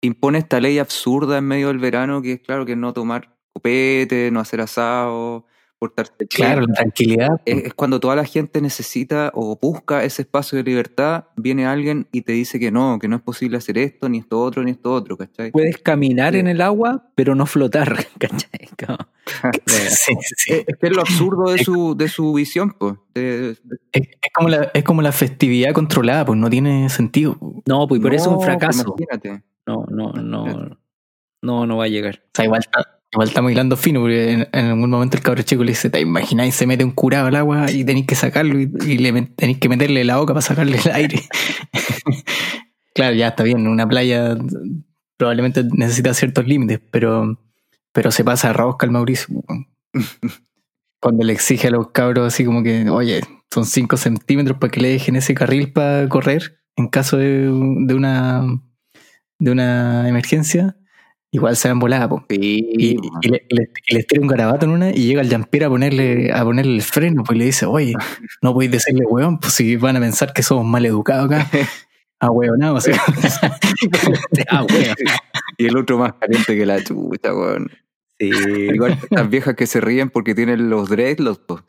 [0.00, 4.30] impone esta ley absurda en medio del verano que es claro que no tomar copete,
[4.30, 5.44] no hacer asado,
[5.88, 6.70] portarse Claro, bien.
[6.70, 7.40] la tranquilidad.
[7.44, 12.06] Es, es cuando toda la gente necesita o busca ese espacio de libertad, viene alguien
[12.12, 14.72] y te dice que no, que no es posible hacer esto, ni esto otro, ni
[14.72, 15.50] esto otro, ¿cachai?
[15.50, 16.40] Puedes caminar Sí.
[16.40, 18.68] en el agua, pero no flotar, ¿cachai?
[18.84, 18.98] Como-
[19.66, 20.52] Sí, sí.
[20.80, 22.94] Es lo absurdo de su, de su visión, pues.
[23.14, 23.50] de-
[23.92, 27.36] Es, es como la, es como la festividad controlada, pues no tiene sentido.
[27.40, 28.94] O No, pues por eso es un No, fracaso.
[28.96, 29.44] pues, Imagínate.
[29.66, 30.78] No, no, no.
[31.42, 32.22] No, no va a llegar.
[32.34, 35.64] sea, igual está, igual estamos hilando fino, porque en, en algún momento el cabro chico
[35.64, 36.54] le dice, ¿te imagináis?
[36.54, 39.68] Se mete un curado al agua y tenéis que sacarlo y, y le tenéis que
[39.68, 41.22] meterle la boca para sacarle el aire.
[42.94, 44.36] claro, ya está bien, una playa
[45.16, 47.40] probablemente necesita ciertos límites, pero,
[47.92, 49.28] pero se pasa a rosca el Mauricio.
[51.00, 53.20] Cuando le exige a los cabros así como que, oye,
[53.52, 57.42] son 5 centímetros para que le dejen ese carril para correr en caso de,
[57.86, 58.44] de una
[59.38, 60.76] de una emergencia,
[61.32, 62.24] igual se van volada, po.
[62.28, 65.20] Sí, Y, y le, y le- y les tira un garabato en una y llega
[65.22, 67.94] el Jean-Pierre a ponerle, a ponerle el freno, pues le dice, oye,
[68.42, 71.46] no podéis decirle weón, pues si van a pensar que somos mal educados acá.
[72.18, 72.92] Ah, weón, no, así.
[74.50, 74.94] Ah, bueno.
[75.58, 77.70] Y el otro más caliente que la chucha, weón.
[78.18, 78.30] Sí.
[78.74, 81.62] Igual las viejas que se ríen porque tienen los dreadlocks, pues.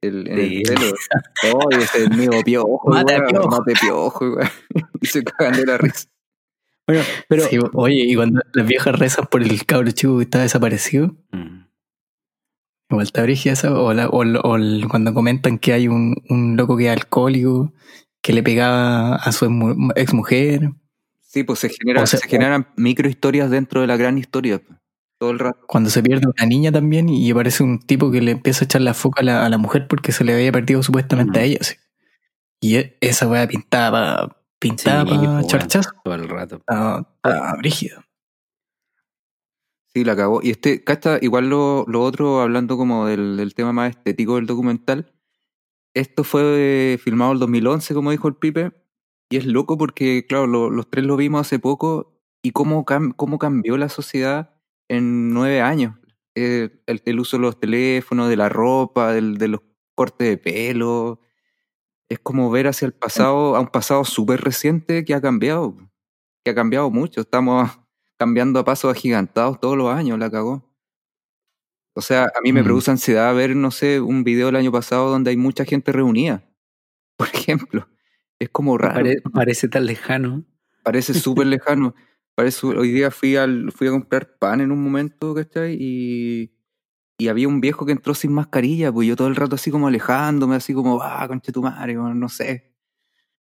[0.00, 0.62] El, en Sí.
[0.68, 1.70] el pelo.
[1.70, 3.48] Ese es el mío piojo, Mate weón, piojo.
[3.48, 4.48] mate piojo, weón.
[5.00, 6.08] Y se cagan de la risa.
[6.92, 7.42] Bueno, pero.
[7.48, 11.64] Sí, oye, y cuando las viejas rezan por el cabro chico que está desaparecido, Mm.
[12.90, 16.56] igual está brígida esa, o, la- o, o el- cuando comentan que hay un, un
[16.56, 17.72] loco que es alcohólico,
[18.22, 19.46] que le pegaba a su
[19.96, 20.70] ex mujer.
[21.22, 24.60] Sí, pues se, genera, O sea, se generan micro historias dentro de la gran historia,
[25.18, 25.60] todo el rato.
[25.66, 28.82] Cuando se pierde una niña también y aparece un tipo que le empieza a echar
[28.82, 31.58] la foca a la, a la mujer porque se le había perdido supuestamente a ella.
[31.62, 31.76] así.
[32.60, 34.36] Y e- esa weá pintada
[34.68, 35.90] para pintada Sí, charchazo.
[36.04, 36.56] Todo el rato.
[36.56, 38.02] Estaba estaba brígido.
[39.94, 40.40] Sí, la acabó.
[40.42, 44.46] Y este, cacha, igual lo, lo otro, hablando como del, del tema más estético del
[44.46, 45.12] documental,
[45.94, 48.72] esto fue filmado el 2011, como dijo el Pipe,
[49.30, 53.12] y es loco porque, claro, lo- los tres lo vimos hace poco, y cómo, cam-
[53.14, 54.54] cómo cambió la sociedad
[54.88, 55.96] en nueve años.
[56.34, 59.60] Eh, el, el uso de los teléfonos, de la ropa, del- de los
[59.94, 61.20] cortes de pelo.
[62.08, 65.76] Es como ver hacia el pasado, a un pasado súper reciente que ha cambiado,
[66.44, 67.22] que ha cambiado mucho.
[67.22, 67.70] Estamos
[68.18, 70.68] cambiando a pasos agigantados todos los años, la cagó.
[71.94, 72.64] O sea, a mí me Mm.
[72.64, 76.42] produce ansiedad ver, no sé, un video del año pasado donde hay mucha gente reunida.
[77.16, 77.88] Por ejemplo,
[78.38, 78.94] es como raro.
[78.96, 80.44] Pare- parece tan lejano.
[80.82, 81.94] Parece súper lejano.
[82.34, 85.76] Parece, hoy día fui, al, fui a comprar pan en un momento, ¿cachai?
[85.78, 86.50] Y,
[87.22, 89.88] y había un viejo que entró sin mascarilla, pues yo todo el rato así como
[89.88, 92.72] alejándome, así como, ah, conche tu madre, no sé.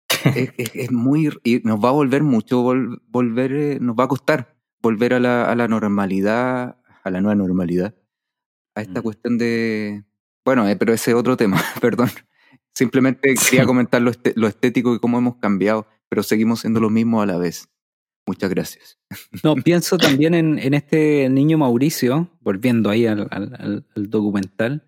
[0.35, 1.29] es, es- es muy.
[1.43, 5.19] Y nos va a volver mucho, vol- volver, eh, nos va a costar volver a
[5.19, 7.95] la, a la normalidad, a la nueva normalidad,
[8.75, 9.03] a esta Mm.
[9.03, 10.03] cuestión de.
[10.43, 12.09] Bueno, eh, pero ese es otro tema, perdón.
[12.73, 13.51] Simplemente Sí.
[13.51, 17.21] quería comentar lo, este- lo estético y cómo hemos cambiado, pero seguimos siendo lo mismo
[17.21, 17.67] a la vez.
[18.27, 18.99] Muchas gracias.
[19.43, 24.87] No, pienso también en, en este niño Mauricio, volviendo ahí al, al- al- al documental,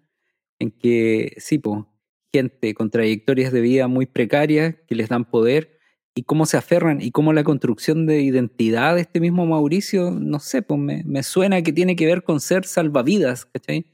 [0.60, 1.90] en que sí, po,
[2.32, 5.78] gente con trayectorias de vida muy precarias que les dan poder
[6.16, 10.40] y cómo se aferran y cómo la construcción de identidad de este mismo Mauricio, no
[10.40, 13.88] sé, pues me, me suena que tiene que ver con ser salvavidas, ¿cachai?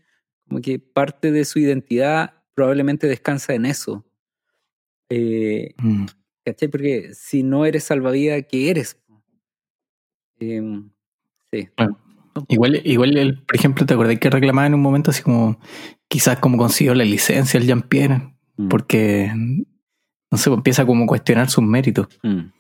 [0.48, 4.06] Como que parte de su identidad probablemente descansa en eso.
[5.10, 6.06] Eh, Mm.
[6.46, 6.68] ¿Cachai?
[6.70, 8.98] Porque si no eres salvavidas, ¿qué eres?
[10.40, 10.90] Em,
[11.52, 11.68] sí.
[12.48, 15.60] Igual, igual él, por ejemplo, ¿te acordás que reclamaba en un momento así como
[16.08, 18.34] quizás como consiguió la licencia el Jean-Pierre?
[18.58, 19.32] Mm, Porque,
[20.32, 22.08] no sé, empieza como a cuestionar sus méritos.
[22.24, 22.52] mm.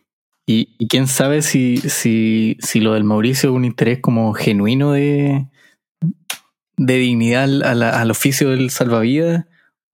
[0.47, 4.93] Y, y quién sabe si, si, si lo del Mauricio es un interés como genuino
[4.93, 5.45] de,
[6.77, 9.45] de dignidad al, a la- al oficio del salvavidas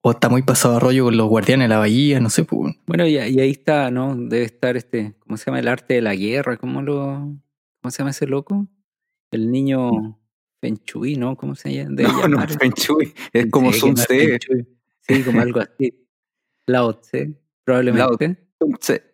[0.02, 2.45] o está muy pasado a rollo con los guardianes de la bahía, no sé.
[2.45, 2.76] Pues.
[2.86, 4.15] Bueno, y, y ahí está, ¿no?
[4.15, 5.60] Debe estar este, ¿cómo se llama?
[5.60, 7.36] El arte de la guerra, ¿cómo lo,
[7.86, 8.67] cómo se llama ese loco?
[9.32, 10.19] El niño
[10.60, 11.38] Feng Shui, ¿no?
[11.38, 11.91] ¿Cómo se llama?
[12.02, 12.58] No, no, llamar.
[12.58, 14.39] Feng Shui, es como Sí, Sun no Tse.
[15.02, 16.08] Sí, como algo así.
[16.65, 18.43] Lao Tse, probablemente.
[18.60, 19.13] Sun Tse.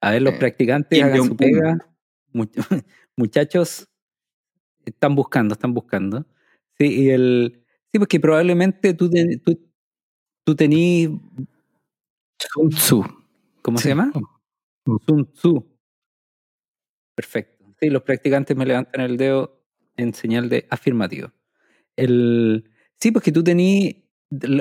[0.00, 1.76] A ver, los Eh, practicantes hagan su pega.
[2.32, 2.52] Much-
[3.16, 3.88] Muchachos,
[4.84, 6.24] están buscando, están buscando.
[6.78, 7.64] Sí, y el.
[7.90, 9.58] Sí, porque probablemente tú, ten- tú,
[10.44, 11.08] tú tenís.
[12.38, 13.04] Sun Tzu.
[13.60, 14.12] ¿Cómo se llama?
[15.04, 15.66] Sun Tzu.
[17.16, 17.53] Perfecto.
[17.84, 19.62] Sí, los practicantes me levantan el dedo
[19.98, 21.32] en señal de afirmativo.
[21.96, 23.96] El, sí, porque tú tenías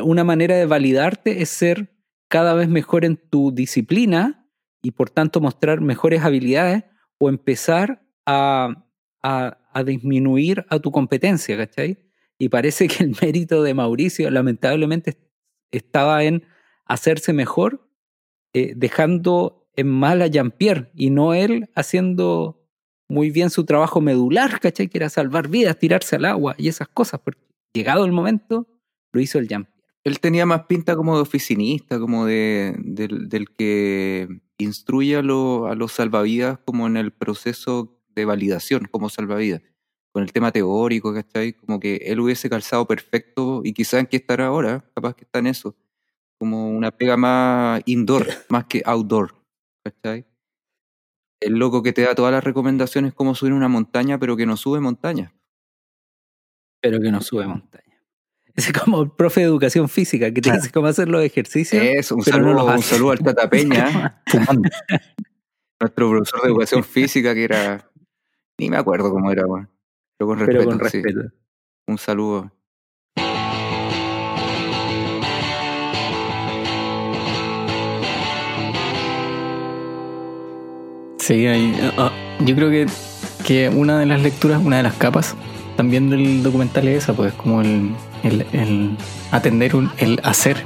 [0.03, 1.95] una manera de validarte es ser
[2.27, 4.49] cada vez mejor en tu disciplina
[4.81, 6.83] y por tanto mostrar mejores habilidades
[7.17, 8.87] o empezar a,
[9.23, 11.97] a, a disminuir a tu competencia, ¿cachai?
[12.37, 15.17] Y parece que el mérito de Mauricio lamentablemente
[15.71, 16.43] estaba en
[16.83, 17.89] hacerse mejor
[18.51, 22.62] eh, dejando en mal a Jean-Pierre y no él haciendo
[23.13, 24.87] muy bien su trabajo medular, ¿cachai?
[24.89, 27.19] Que era salvar vidas, tirarse al agua y esas cosas.
[27.23, 27.39] Porque
[27.73, 28.67] llegado el momento,
[29.13, 29.71] lo hizo el Jean-Pierre.
[30.05, 35.67] Él tenía más pinta como de oficinista, como de, del, del que instruye a, lo-
[35.67, 39.61] a los salvavidas como en el proceso de validación como salvavidas,
[40.11, 41.53] con el tema teórico, ¿cachai?
[41.53, 45.39] Como que él hubiese calzado perfecto y quizás en qué estará ahora, capaz que está
[45.39, 45.75] en eso,
[46.39, 49.35] como una pega más indoor, más que outdoor,
[49.83, 50.25] ¿cachai?
[51.45, 54.55] El loco que te da todas las recomendaciones como subir una montaña, pero que no
[54.57, 55.31] sube montañas.
[56.81, 57.83] Pero que no sube montaña.
[58.55, 60.61] Es como el profe de educación física que te Claro.
[60.61, 61.81] dice cómo hacer los ejercicios.
[61.83, 64.21] Eso, un no saludo, un saludo al Tata Peña.
[64.27, 64.69] Fumando.
[65.79, 67.89] nuestro profesor de educación física que era
[68.59, 69.69] ni me acuerdo cómo era weón.
[70.17, 71.01] pero con respeto, pero con sí.
[71.01, 71.33] respeto.
[71.87, 72.51] un saludo
[81.25, 82.85] Sí, ahí, ah, yo creo que,
[83.45, 85.35] que una de las lecturas, una de las capas
[85.77, 87.91] también del documental es esa, pues como el,
[88.23, 88.97] el, el
[89.31, 90.57] atender, un- el hacer,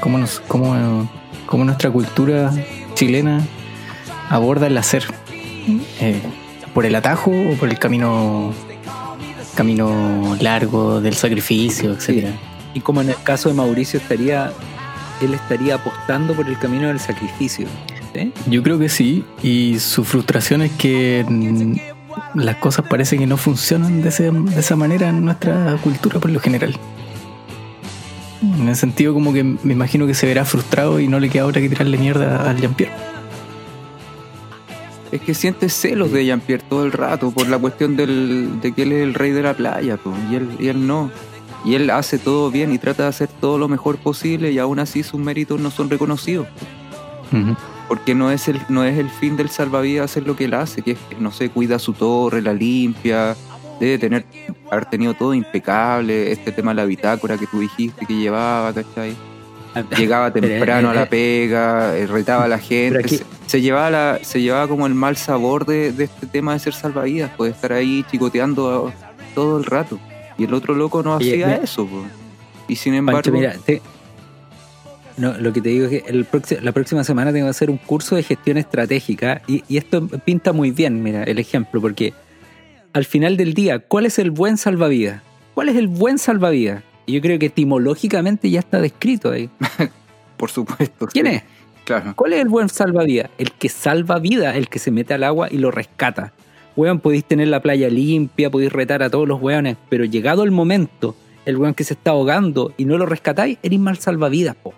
[0.00, 1.08] cómo, nos, cómo,
[1.46, 2.52] cómo nuestra cultura
[2.94, 3.40] chilena
[4.28, 5.04] aborda el hacer,
[6.00, 6.20] Eh,
[6.74, 8.52] por el atajo o por el camino
[9.54, 12.32] camino largo del sacrificio, etcétera.
[12.74, 14.52] Y como en el caso de Mauricio estaría,
[15.22, 17.66] él estaría apostando por el camino del sacrificio.
[18.46, 21.76] Yo creo que sí, y su frustración es que mm,
[22.34, 26.30] las cosas parece que no funcionan de, ese- de esa manera en nuestra cultura por
[26.30, 26.74] lo general.
[28.42, 31.46] En el sentido como que me imagino que se verá frustrado y no le queda
[31.46, 32.92] otra que tirarle mierda al Jean-Pierre.
[35.12, 38.82] es que siente celos de Jean-Pierre todo el rato por la cuestión del, de que
[38.84, 41.10] él es el rey de la playa po, y, él, y él no
[41.64, 44.78] y él hace todo bien y trata de hacer todo lo mejor posible y aún
[44.80, 46.46] así sus méritos no son reconocidos
[47.30, 47.54] Ujú.
[47.92, 50.80] Porque no es el no es el fin del salvavidas hacer lo que él hace
[50.80, 53.36] que es no sé cuida su torre la limpia
[53.80, 54.24] debe tener
[54.70, 59.14] haber tenido todo impecable este tema de la bitácora que tú dijiste que llevaba ¿cachai?
[59.98, 63.90] llegaba temprano a la eh, pega eh, retaba a la gente aquí- se, se llevaba
[63.90, 67.50] la- se llevaba como el mal sabor de, de este tema de ser salvavidas puede
[67.50, 68.90] estar ahí chicoteando
[69.34, 69.98] todo el rato
[70.38, 72.04] y el otro loco no Oye, hacía mira- eso po.
[72.68, 73.82] y sin embargo Pancho, mira, te-
[75.16, 76.26] no, lo que te digo es que el
[76.62, 80.52] la próxima semana tengo que hacer un curso de gestión estratégica y, y esto pinta
[80.52, 82.12] muy bien, mira, el ejemplo, porque
[82.92, 85.22] al final del día, ¿cuál es el buen salvavidas?
[85.54, 86.82] ¿Cuál es el buen salvavidas?
[87.06, 89.50] Y yo creo que etimológicamente ya está descrito ahí.
[90.36, 91.32] por supuesto ¿Quién sí.
[91.34, 91.42] es?
[91.84, 92.12] Claro.
[92.16, 93.30] ¿Cuál es el buen salvavidas?
[93.38, 96.32] El que salva vida, el que se mete al agua y lo rescata.
[96.76, 100.50] Weón, podéis tener la playa limpia, podéis retar a todos los weones, pero llegado el
[100.50, 104.72] momento, el weón que se está ahogando y no lo rescatáis, eres mal salvavidas, po.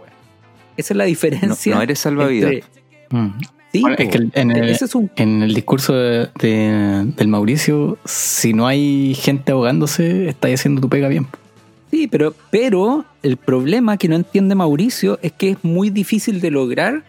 [0.77, 1.75] Esa es la diferencia.
[1.75, 2.53] no eres salvavidas.
[2.53, 2.75] entre-
[3.11, 3.33] Mm.
[3.73, 7.29] Sí, Bueno, es que en el- ese es un En el discurso de- de- del
[7.29, 11.27] Mauricio, si no hay gente ahogándose, estáis haciendo tu pega bien.
[11.91, 16.51] Sí, pero, pero el problema que no entiende Mauricio es que es muy difícil de
[16.53, 17.03] lograr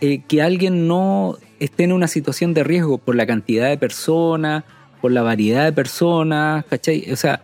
[0.00, 4.64] eh, que alguien no esté en una situación de riesgo por la cantidad de personas,
[5.00, 7.10] por la variedad de personas, ¿cachai?
[7.12, 7.42] O sea,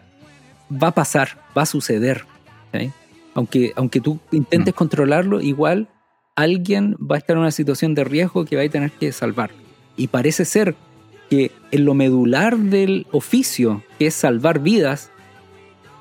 [0.70, 2.24] va a pasar, va a suceder.
[2.72, 2.92] ¿cachai?
[3.34, 5.88] Aunque, aunque tú intentes controlarlo, igual
[6.34, 9.50] alguien va a estar en una situación de riesgo que va a tener que salvar.
[9.96, 10.74] Y parece ser
[11.28, 15.10] que en lo medular del oficio, que es salvar vidas,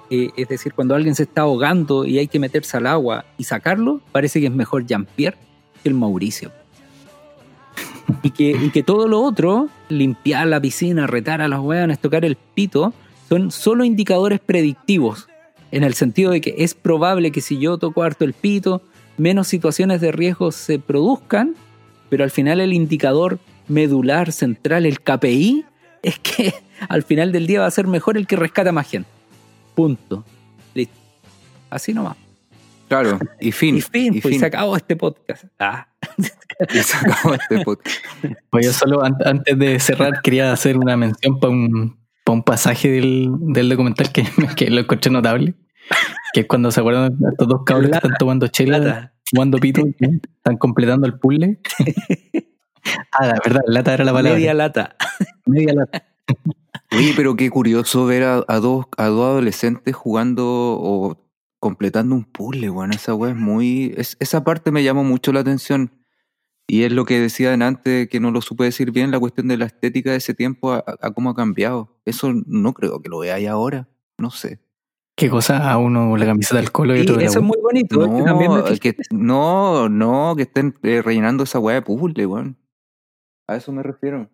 [0.10, 3.44] eh, es decir, cuando alguien se está ahogando y hay que meterse al agua y
[3.44, 5.38] sacarlo, parece que es mejor Jean-Pierre
[5.84, 6.52] que el Mauricio.
[8.24, 12.26] Y que, y que todo lo otro, limpiar la piscina, retar a los hueones, tocar
[12.26, 12.92] el pito,
[13.30, 15.28] son solo indicadores predictivos.
[15.72, 18.82] En el sentido de que es probable que si yo toco harto el pito,
[19.18, 21.56] menos situaciones de riesgo se produzcan,
[22.10, 25.66] pero al final el indicador medular central, el KPI,
[26.02, 26.54] es que
[26.90, 29.10] al final del día va a ser mejor el que rescata más gente.
[29.76, 30.26] Punto.
[30.74, 30.94] Listo.
[31.70, 32.18] Así nomás.
[32.88, 33.78] Claro, y fin.
[33.78, 34.40] y fin, y pues fin.
[34.40, 35.46] se acabó este podcast.
[35.60, 35.88] Ah.
[36.74, 37.98] Y se acabó este podcast.
[38.50, 41.98] Pues yo solo an- antes de cerrar quería hacer una mención para un,
[42.34, 44.24] un pasaje del, del documental que,
[44.56, 45.54] que lo encontré notable.
[46.34, 49.14] Que es cuando se acuerdan de estos dos cabros que están tomando chela, Lata.
[49.26, 51.60] fumando pito, están completando el puzzle.
[53.12, 54.38] ah, la verdad, lata era la palabra.
[54.38, 54.96] Media lata.
[55.46, 56.04] Media lata.
[56.96, 61.18] Oye, pero qué curioso ver a, a dos, a dos adolescentes jugando o
[61.60, 62.94] completando un puzzle, weón.
[62.94, 63.94] Esa weá es muy.
[63.98, 65.92] es- esa parte me llamó mucho la atención.
[66.70, 69.58] Y es lo que decía antes, que no lo supe decir bien, la cuestión de
[69.58, 70.84] la estética de ese tiempo, a,
[71.16, 72.00] cómo ha cambiado.
[72.06, 73.90] Eso no creo que lo veáis ahora.
[74.20, 74.60] No sé.
[75.16, 75.72] ¿Qué cosa?
[75.72, 78.00] A uno la camiseta del colo y Y otro de la eso es muy bonito.
[78.00, 82.56] que también No, que, no, no, que estén eh, rellenando esa weá de puzzle, weón.
[83.48, 84.30] A eso me refiero.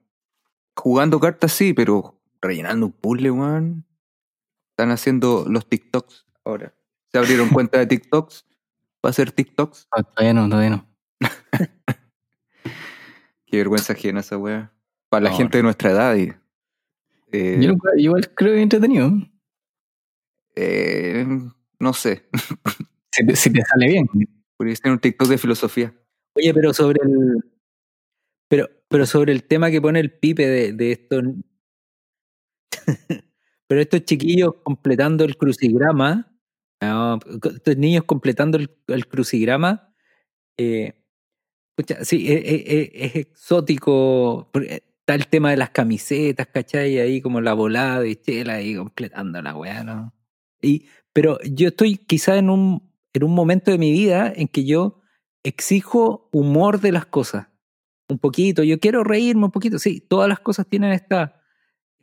[0.76, 3.86] Jugando cartas sí, pero rellenando un puzzle, weón.
[4.72, 6.76] Están haciendo los TikToks ahora.
[7.14, 8.46] Se abrieron cuenta de TikToks.
[9.06, 9.88] Va a ser TikToks.
[9.92, 10.95] Ah, Todavía no, todavía no.
[13.56, 14.74] Qué vergüenza ajena esa weá.
[15.08, 16.14] Para la No, gente de nuestra edad.
[16.18, 16.30] Y,
[17.32, 19.14] eh, Yo igual creo que entretenido.
[20.56, 21.26] eh,
[21.80, 22.28] no sé.
[23.14, 24.08] Si te, si te sale bien.
[24.58, 25.94] Podría ser un TikTok de filosofía.
[26.36, 27.38] Oye, pero sobre el.
[28.50, 31.24] Pero, pero sobre el tema que pone el pipe de, de estos.
[33.68, 36.30] pero estos chiquillos completando el crucigrama.
[36.82, 37.20] no,
[37.56, 39.96] estos niños completando el, el crucigrama.
[40.58, 41.02] eh,
[41.76, 44.50] pucha, sí, es, es- es- es exótico.
[44.52, 46.98] porque Está el tema de las camisetas, ¿cachai?
[47.00, 50.16] Ahí como la volada de chela ahí completando la weá, ¿no?
[50.64, 54.66] Y, pero yo estoy quizá en un, en un momento de mi vida en que
[54.66, 55.02] yo
[55.44, 57.48] exijo humor de las cosas.
[58.10, 59.78] Un poquito, yo quiero reírme un poquito.
[59.80, 61.40] Sí, todas las cosas tienen esta,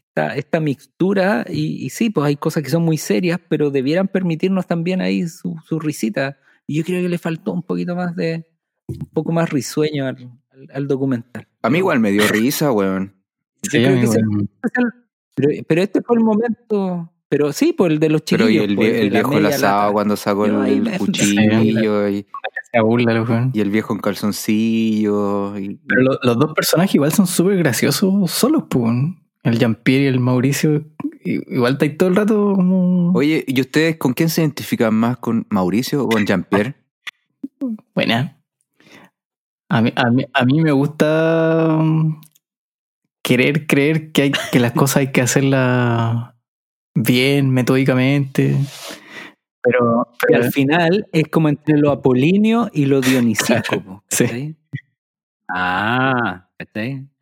[0.09, 4.07] esta, esta mixtura y, y sí, pues hay cosas que son muy serias, pero debieran
[4.09, 6.39] permitirnos también ahí su, su risita.
[6.69, 8.47] Y yo creo que le faltó un poquito más de,
[8.89, 10.17] un poco más risueño al,
[10.53, 11.47] al- al documental.
[11.63, 13.15] A mí igual me dio risa, weón.
[13.63, 14.83] Yo Sí, creo que amigo, ese-
[15.35, 18.67] Pero, pero este fue el momento, pero sí, por el de los Pero chiquillos.
[18.67, 22.27] y el, pues, el la viejo el media asado cuando sacó el, me- cuchillo y,
[22.83, 25.59] burla, y el viejo en calzoncillo.
[25.59, 28.93] Y, Pero lo- los dos personajes igual son súper graciosos solos, pues.
[29.45, 30.85] El Jean-Pierre y el Mauricio.
[31.25, 33.13] Igual está ahí todo el rato como.
[33.13, 35.17] Oye, ¿y ustedes con quién se identifican más?
[35.17, 36.75] ¿Con Mauricio o con Jean-Pierre?
[37.95, 38.39] Buena.
[39.73, 42.21] A mí, a, mí, a mí me gusta mm,
[43.25, 46.35] querer creer que, hay, que las cosas hay que hacerlas
[46.95, 48.55] bien, metódicamente.
[49.63, 54.05] Pero, al final es como entre lo apolíneo y lo dionisíaco.
[54.11, 54.57] Sí.
[55.49, 56.51] Ah.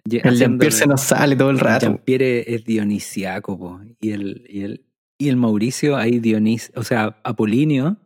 [0.04, 1.86] Ye- el Jean-Pierre se nos sale todo el rato.
[1.86, 4.84] Jean-Pierre es dionisiaco, po, y el, y el,
[5.18, 7.96] y el Mauricio ahí Dionis, o sea, Apolinio,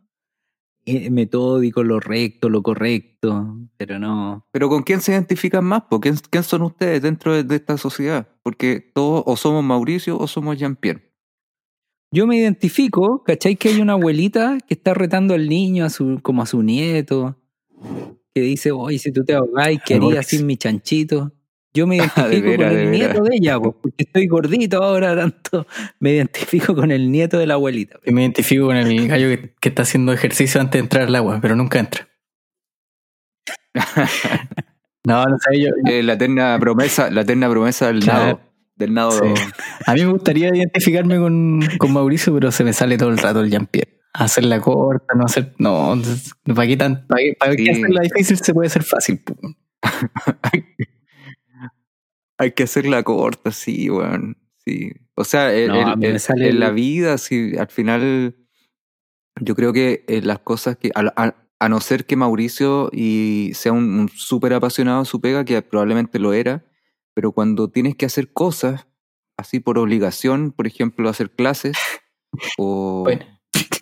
[1.09, 4.45] metódico, lo recto, lo correcto, pero no.
[4.51, 5.83] ¿Pero con quién se identifican más?
[5.89, 5.99] po?
[5.99, 8.27] ¿Quién, quién son ustedes dentro de, de esta sociedad?
[8.43, 11.11] Porque todos o somos Mauricio o somos Jean-Pierre.
[12.11, 13.55] Yo me identifico, ¿cachai?
[13.55, 17.35] Que hay una abuelita que está retando al niño a su, como a su nieto,
[18.33, 21.33] que dice, oye, si tú te ahogáis, ¿qué harías sin mi chanchito?
[21.75, 25.15] Yo me Ah, de identifico con el nieto de ella, po, porque estoy gordito ahora
[25.15, 25.67] tanto.
[25.99, 27.99] Me identifico con el nieto de la abuelita.
[28.05, 31.15] Yo me identifico con el gallo que, que está haciendo ejercicio antes de entrar al
[31.15, 32.07] agua, pero nunca entra.
[35.05, 35.69] no, no sé, yo.
[35.85, 38.25] Eh, la eterna promesa, la eterna promesa del Claro.
[38.25, 38.39] nado.
[38.77, 39.11] Del nado.
[39.11, 39.33] Sí.
[39.85, 43.41] A mí me gustaría identificarme con, con Mauricio, pero se me sale todo el rato
[43.41, 43.99] el Jean-Pierre.
[44.13, 45.53] Hacerla corta, no hacer.
[45.57, 45.97] No,
[46.53, 47.69] ¿para qué, tan, para qué, para qué Sí.
[47.71, 49.21] hacerla difícil se puede hacer fácil?
[52.37, 54.37] Hay que hacerla corta, sí, weón.
[54.65, 54.91] Sí.
[55.15, 56.19] O sea, No, el-
[56.49, 58.35] en la vida, sí, al final,
[59.39, 63.51] yo creo que eh, las cosas que, a, a- a no ser que Mauricio y
[63.53, 66.65] sea un, un súper apasionado de su pega, que probablemente lo era,
[67.13, 68.87] pero cuando tienes que hacer cosas
[69.37, 71.77] así por obligación, por ejemplo, hacer clases
[72.57, 73.03] o...
[73.03, 73.25] Bueno.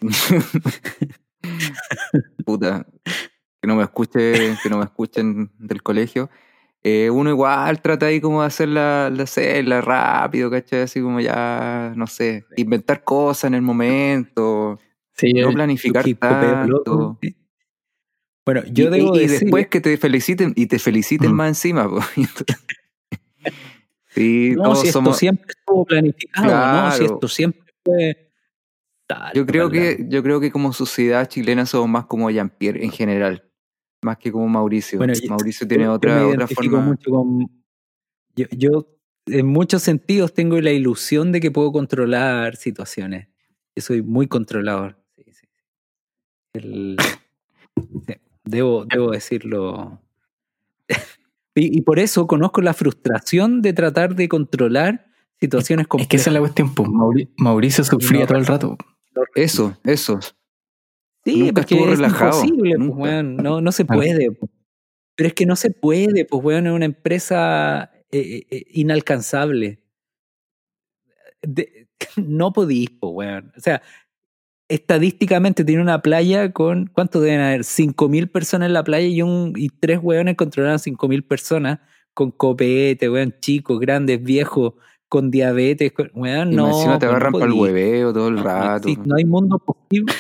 [2.45, 2.85] Puta,
[3.61, 6.29] que no me escuche, que no me escuchen del colegio.
[6.85, 10.81] Eh, uno igual trata ahí como de hacerla, de hacerla rápido, ¿cachai?
[10.81, 14.77] Así como ya, no sé, inventar cosas en el momento,
[15.15, 17.17] Sí, no el- planificar tanto.
[18.45, 19.39] Bueno, yo y, debo y- decir.
[19.41, 21.87] después que te feliciten, y te feliciten más encima.
[21.89, 21.99] po.
[24.09, 26.91] sí, no, si esto siempre estuvo planificado, ¿no?
[26.91, 28.31] Si esto siempre fue.
[29.07, 32.83] tal, Yo creo tal, que, yo creo que como sociedad chilena somos más como Jean-Pierre
[32.83, 33.49] en general,
[34.03, 34.97] más que como Mauricio.
[34.97, 36.79] Bueno, Mauricio Yo- tiene yo otra, me otra forma.
[36.81, 37.49] mucho con.
[38.35, 38.87] Yo, yo,
[39.27, 43.27] en muchos sentidos, tengo la ilusión de que puedo controlar situaciones.
[43.75, 44.97] Yo soy muy controlador.
[45.15, 45.47] Sí, sí.
[46.53, 46.97] El-
[48.07, 50.01] sí, debo, debo decirlo.
[51.55, 55.07] y, y por eso conozco la frustración de tratar de controlar
[55.39, 56.09] situaciones Es complejas.
[56.09, 56.89] que esa es la cuestión, pues.
[56.89, 58.77] Mauri- Mauricio sufría no, todo el rato.
[59.35, 60.19] Eso, eso.
[61.25, 63.35] Sí, Nunca porque estuvo es relajado, imposible, pues, weón.
[63.37, 64.31] No, no se puede.
[64.31, 64.49] po.
[65.15, 69.79] Pero es que no se puede, pues, weón, es una empresa eh, eh, eh, inalcanzable.
[71.41, 73.51] De- no podís, pues, weón.
[73.57, 73.81] O sea,
[74.67, 77.61] estadísticamente tiene una playa con, ¿cuánto deben haber?
[77.63, 81.79] 5.000 personas en la playa y, un, y tres weones controlan 5.000 personas
[82.13, 84.73] con copete, weón, chicos, grandes, viejos,
[85.07, 86.67] con diabetes, con- weón, Y no.
[86.67, 88.87] encima te pues, no agarran para el hueveo todo el No, no rato.
[88.89, 90.13] existe, no hay mundo posible.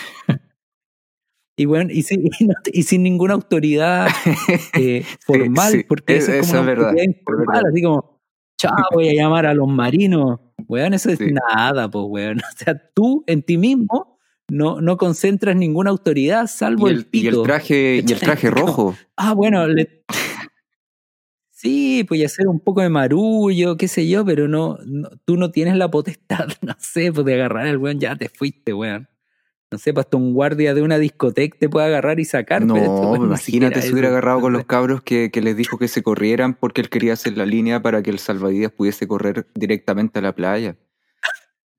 [1.55, 4.07] Y bueno, y sin, y no- y sin ninguna autoridad
[4.79, 7.69] eh, formal, sí, porque es- eso es eso como es verdad, informal, verdad.
[7.71, 8.21] así como,
[8.57, 10.39] chao, voy a llamar a los marinos.
[10.67, 11.31] Weón, eso es Sí.
[11.31, 12.37] nada, pues, weón.
[12.53, 14.17] O sea, tú en ti mismo
[14.49, 17.43] no, no concentras ninguna autoridad, salvo y, el, el, y el pito.
[17.43, 18.95] traje, y el traje rojo.
[19.17, 20.03] Ah, bueno, le-
[21.49, 25.37] sí, pues y hacer un poco de marullo, qué sé yo, pero no, no- tú
[25.37, 29.07] no tienes la potestad, no sé, pues de agarrar al weón, ya te fuiste, weón.
[29.73, 32.63] No sé, pues hasta un guardia de una discoteca te puede agarrar y sacar.
[32.63, 35.79] No, pero weón ni imagínate si hubiera agarrado con los cabros que, que les dijo
[35.79, 39.47] que se corrieran porque él quería hacer la línea para que el salvavidas pudiese correr
[39.55, 40.77] directamente a la playa.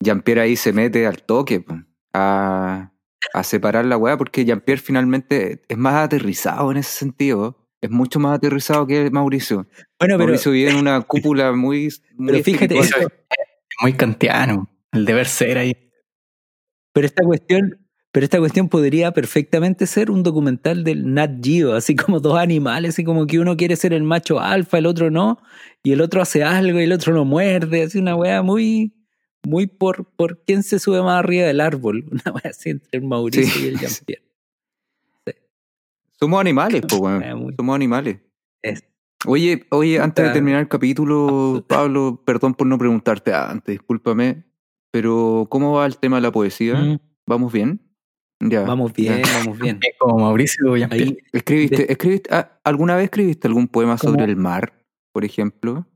[0.01, 1.65] Jean-Pierre ahí se mete al toque
[2.13, 2.93] a,
[3.33, 7.61] a separar la weá porque Jean-Pierre finalmente es más aterrizado en ese sentido.
[7.81, 9.69] Es mucho más aterrizado que Mauricio.
[10.01, 12.97] Bueno, pero, Mauricio vive en una cúpula muy, muy pero fíjate, eso-
[13.83, 14.69] Muy kantiano.
[14.91, 15.77] El deber ser ahí.
[16.93, 17.84] pero esta cuestión,
[18.15, 22.91] pero esta cuestión podría perfectamente ser un documental del Nat Geo, así como dos animales,
[22.95, 25.39] así como que uno quiere ser el macho alfa, el otro no,
[25.83, 28.95] y el otro hace algo y el otro lo muerde, así una wea muy,
[29.43, 33.03] muy por, por quién se sube más arriba del árbol, una wea así entre el
[33.05, 33.65] Mauricio Sí.
[33.65, 34.23] y el Jean-Pierre.
[36.19, 37.39] Somos animales, pues, weón.
[37.39, 38.19] Muy- Somos animales.
[38.63, 38.85] es-
[39.27, 44.45] Oye, oye, antes de terminar el capítulo, Pablo, perdón por no preguntarte antes, discúlpame,
[44.91, 46.75] pero ¿cómo va el tema de la poesía?
[46.77, 47.81] Mm, ¿Vamos bien?
[48.51, 48.63] Ya.
[48.63, 49.39] Vamos bien, ya.
[49.39, 49.79] vamos bien.
[49.81, 50.75] Es como Mauricio.
[50.91, 54.13] Ahí, ¿Escribiste, escribiste, ah, ¿Alguna vez escribiste algún poema ¿Cómo?
[54.13, 54.75] sobre el mar,
[55.13, 55.87] por ejemplo?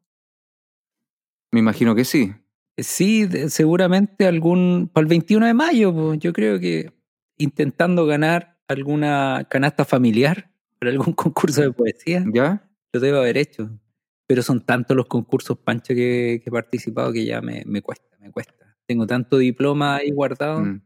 [1.52, 2.32] Me imagino que sí.
[2.76, 4.90] Sí, seguramente algún.
[4.92, 6.92] Para el 21 de mayo, pues, yo creo que
[7.36, 12.68] intentando ganar alguna canasta familiar para algún concurso de poesía, ¿Ya?
[12.92, 13.70] lo debo haber hecho.
[14.26, 18.16] Pero son tantos los concursos, Pancho, que, que he participado que ya me, me cuesta,
[18.20, 18.76] me cuesta.
[18.86, 20.60] Tengo tanto diploma ahí guardado.
[20.60, 20.82] Mm.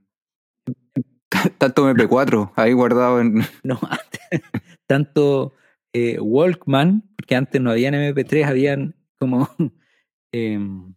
[1.58, 3.42] Tanto MP4 ahí guardado en...
[3.64, 4.20] No, antes,
[4.86, 5.52] tanto
[5.92, 9.48] eh, Walkman, porque antes no habían MP3, habían como.
[10.32, 10.94] em,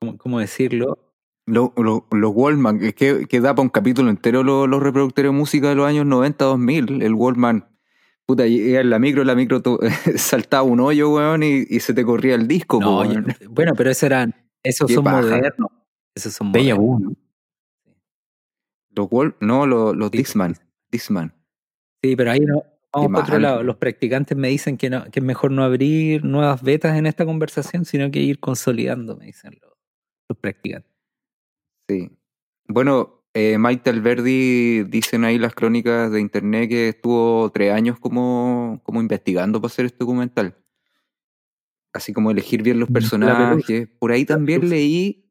[0.00, 0.98] ¿cómo, cómo decirlo?
[1.46, 5.30] Lo- lo- los Wallman, es que, que da para un capítulo entero los, los reproductores
[5.30, 7.02] de música de los años 90, 2000.
[7.02, 7.68] El Wallman,
[8.24, 9.78] puta, iba en la micro, la micro to-
[10.16, 13.26] saltaba un hoyo, weón, y, y se te corría el disco, No, po, yo- weón.
[13.50, 14.34] bueno, pero esos eran.
[14.62, 15.20] Esos Qué son paja.
[15.20, 15.68] modernos.
[16.14, 17.00] Esos son Bella modernos.
[17.02, 17.16] Vu, ¿no?
[18.94, 20.10] Los Wall, no, los, los.
[20.10, 20.56] Dixman.
[20.90, 21.34] Dixman.
[22.02, 22.62] Sí, pero ahí no.
[22.92, 23.62] Vamos Qué para otro lado.
[23.62, 27.24] Los practicantes me dicen que, no, que es mejor no abrir nuevas betas en esta
[27.24, 29.72] conversación, sino que ir consolidando, me dicen los,
[30.28, 30.92] los practicantes.
[31.88, 32.10] Sí.
[32.68, 38.80] Bueno, eh, Maite Alberdi dicen ahí las crónicas de internet que estuvo tres años como,
[38.84, 40.56] como investigando para hacer este documental.
[41.92, 43.88] Así como elegir bien los La personajes.
[43.98, 45.28] Por ahí también leí,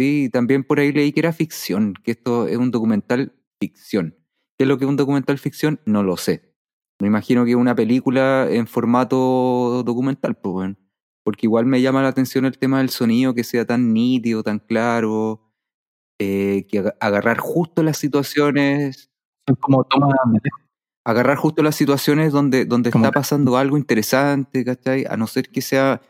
[0.00, 0.30] Sí.
[0.30, 4.16] también por ahí leí que era ficción, que esto es un documental ficción.
[4.58, 5.80] ¿Qué es lo que es un documental ficción?
[5.86, 6.54] No lo sé.
[7.00, 10.78] Me imagino que es una película en formato documental, pues, weón.
[11.24, 14.58] Porque igual me llama la atención el tema del sonido, que sea tan nítido, tan
[14.58, 15.52] claro,
[16.18, 19.10] eh, que aga- agarrar justo las situaciones,
[19.48, 20.14] Son como tomas
[21.04, 25.06] agarrar justo las situaciones donde, donde está pasando algo interesante, ¿cachai?
[25.08, 26.02] A no ser que sea,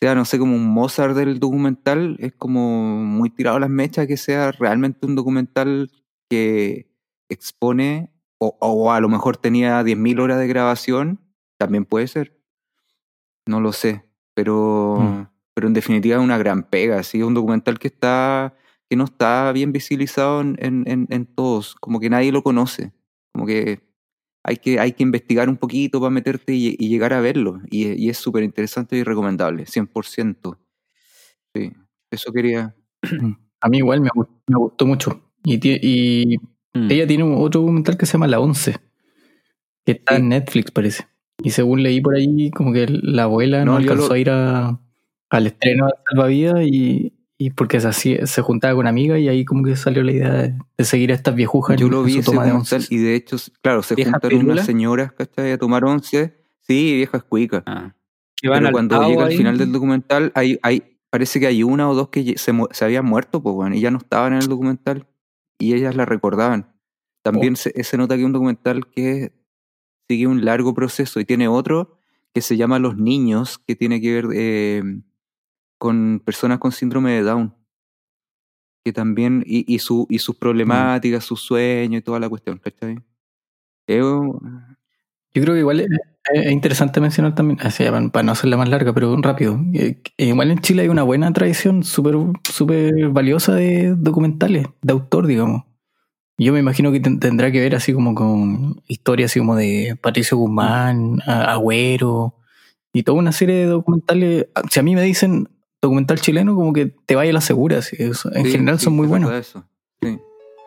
[0.00, 4.06] sea, no sé, como un Mozart del documental, es como muy tirado a las mechas
[4.06, 5.90] que sea realmente un documental
[6.28, 6.90] que
[7.28, 11.20] expone, o, o a lo mejor tenía 10.000 horas de grabación,
[11.58, 12.38] también puede ser.
[13.46, 15.28] No lo sé, pero, Mm.
[15.54, 18.54] pero en definitiva es una gran pega, sí, es un documental que está
[18.90, 22.92] que no está bien visibilizado en, en, en- en todos, como que nadie lo conoce,
[23.32, 23.80] como que
[24.44, 27.88] hay que, hay que investigar un poquito para meterte y, y llegar a verlo, y,
[28.00, 30.58] y es súper interesante y recomendable, 100%.
[31.54, 31.72] Sí,
[32.10, 32.74] eso quería...
[33.60, 35.20] A mí igual me, gu- me gustó mucho.
[35.44, 36.36] Y, y
[36.76, 36.90] Mm.
[36.90, 38.76] ella tiene un- otro documental que se llama La Once,
[39.86, 40.20] que está Sí.
[40.22, 41.06] en Netflix, parece.
[41.42, 44.80] Y según leí por ahí, como que la abuela no, alcanzó lo- a ir a-
[45.30, 49.44] al estreno de Salvavidas y, y porque se, hacía- se juntaba con amigas y ahí
[49.44, 52.06] como que salió la idea de, de seguir a estas viejujas Yo en- lo en
[52.06, 52.92] vi ese toma de documental onces.
[52.92, 54.52] y de hecho, claro, se ¿Vieja juntaron pirula?
[54.54, 55.52] unas señoras, ¿cachai?
[55.52, 56.34] A tomar once.
[56.60, 57.62] Sí, viejas cuicas.
[57.66, 57.94] Ah.
[58.36, 61.88] Que van Pero cuando llega al final del documental, hay, hay, parece que hay una
[61.90, 64.48] o dos que se, se habían muerto, pues bueno, y ya no estaban en el
[64.48, 65.06] documental.
[65.58, 66.72] Y ellas la recordaban.
[67.22, 69.32] También se, se nota que es un documental que
[70.08, 71.96] sigue un largo proceso y tiene otro
[72.34, 74.82] que se llama Los Niños, que tiene que ver eh,
[75.84, 77.54] con personas con síndrome de Down.
[78.82, 82.98] Que también, y, y, su, y sus problemáticas, sus sueños y toda la cuestión, ¿cachai?
[83.86, 85.88] Yo creo que igual es,
[86.32, 89.60] es interesante mencionar también, así, para, no hacerla más larga, pero rápido.
[89.74, 92.14] eh, igual en Chile hay una buena tradición súper
[92.50, 95.64] súper valiosa de documentales, de autor, digamos.
[96.38, 99.98] Yo me imagino que ten- tendrá que ver así como con historias así como de
[100.00, 102.36] Patricio Guzmán, Agüero,
[102.92, 104.46] y toda una serie de documentales.
[104.70, 105.48] Si a mí me dicen
[105.84, 107.78] documental chileno, como que te vaya a la segura.
[107.78, 109.30] así, eso, en sí, general sí, son muy buenos.
[109.30, 109.64] verdad eso.
[110.02, 110.18] Sí.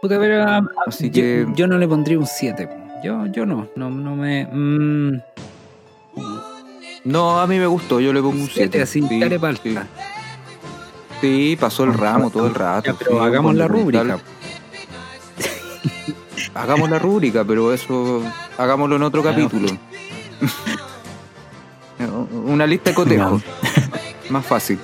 [0.01, 2.69] Puta, pero, ah, ah, Así yo, que- yo no le pondría un 7.
[3.03, 4.45] Yo, yo no, no, no me.
[4.51, 5.21] mm,
[7.05, 8.53] No, a mí me gustó, yo le pongo un 7.
[8.55, 9.61] siete así, sí, care palta.
[9.63, 9.77] sí.
[11.21, 12.91] Sí, pasó el ramo todo el rato.
[12.91, 14.19] Ya, pero sí, hagamos la rúbrica.
[16.53, 18.21] Hagamos la rúbrica, pero eso
[18.57, 19.67] hagámoslo en otro capítulo.
[22.45, 23.41] Una lista de cotejos.
[24.29, 24.79] Más fácil.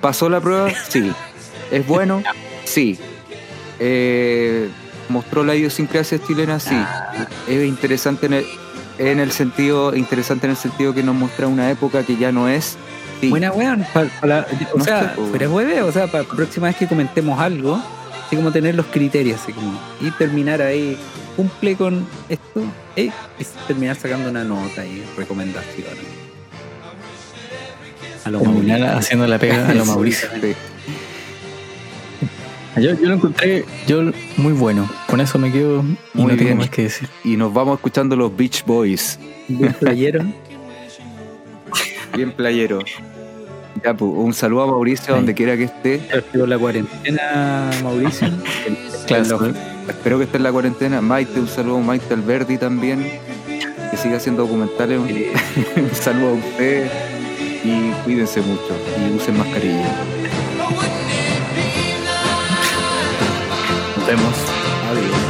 [0.00, 0.70] ¿Pasó la prueba?
[0.88, 1.12] Sí.
[1.70, 2.22] ¿Es bueno?
[2.64, 2.98] Sí.
[3.78, 4.68] Eh,
[5.08, 6.58] ¿Mostró la idiosincrasia chilena?
[6.58, 6.74] Sí.
[6.74, 8.46] Ah, Es interesante en el,
[8.98, 12.48] en el sentido, interesante en el sentido que nos muestra una época que ya no
[12.48, 12.76] es.
[13.20, 13.28] Sí.
[13.30, 13.86] Buena weón.
[13.94, 15.26] pa- pa la- o No sea, sé, po.
[15.26, 17.80] fuera hueve, o sea, para la próxima vez que comentemos algo,
[18.26, 20.98] así como tener los criterios, así como, y terminar ahí,
[21.36, 22.62] cumple con esto,
[22.96, 26.15] eh, y terminar sacando una nota y recomendaciones.
[28.26, 28.98] A lo Terminar Mauricio.
[28.98, 30.28] haciendo la pega a lo Mauricio.
[30.40, 30.54] Sí.
[32.76, 34.02] Yo, yo lo encontré yo
[34.36, 34.90] muy bueno.
[35.08, 35.82] Con eso me quedo
[36.14, 37.08] y Muy no tengo más que decir.
[37.24, 39.18] Y nos vamos escuchando los Beach Boys.
[39.48, 40.24] Bien playero.
[42.14, 42.80] Bien playero.
[43.84, 46.00] Ya, pues, un saludo a Mauricio donde quiera que esté.
[46.34, 48.28] La cuarentena, Mauricio.
[49.06, 49.52] Claro.
[49.88, 51.00] Espero que esté en la cuarentena.
[51.00, 53.08] Maite, un saludo a Maite Alberdi también.
[53.46, 54.98] Que siga haciendo documentales.
[54.98, 55.06] Un,
[55.84, 56.90] un saludo a usted.
[57.66, 58.76] Y cuídense mucho.
[58.96, 59.90] Y usen mascarilla.
[63.96, 64.34] Nos vemos.
[64.90, 65.25] Adiós.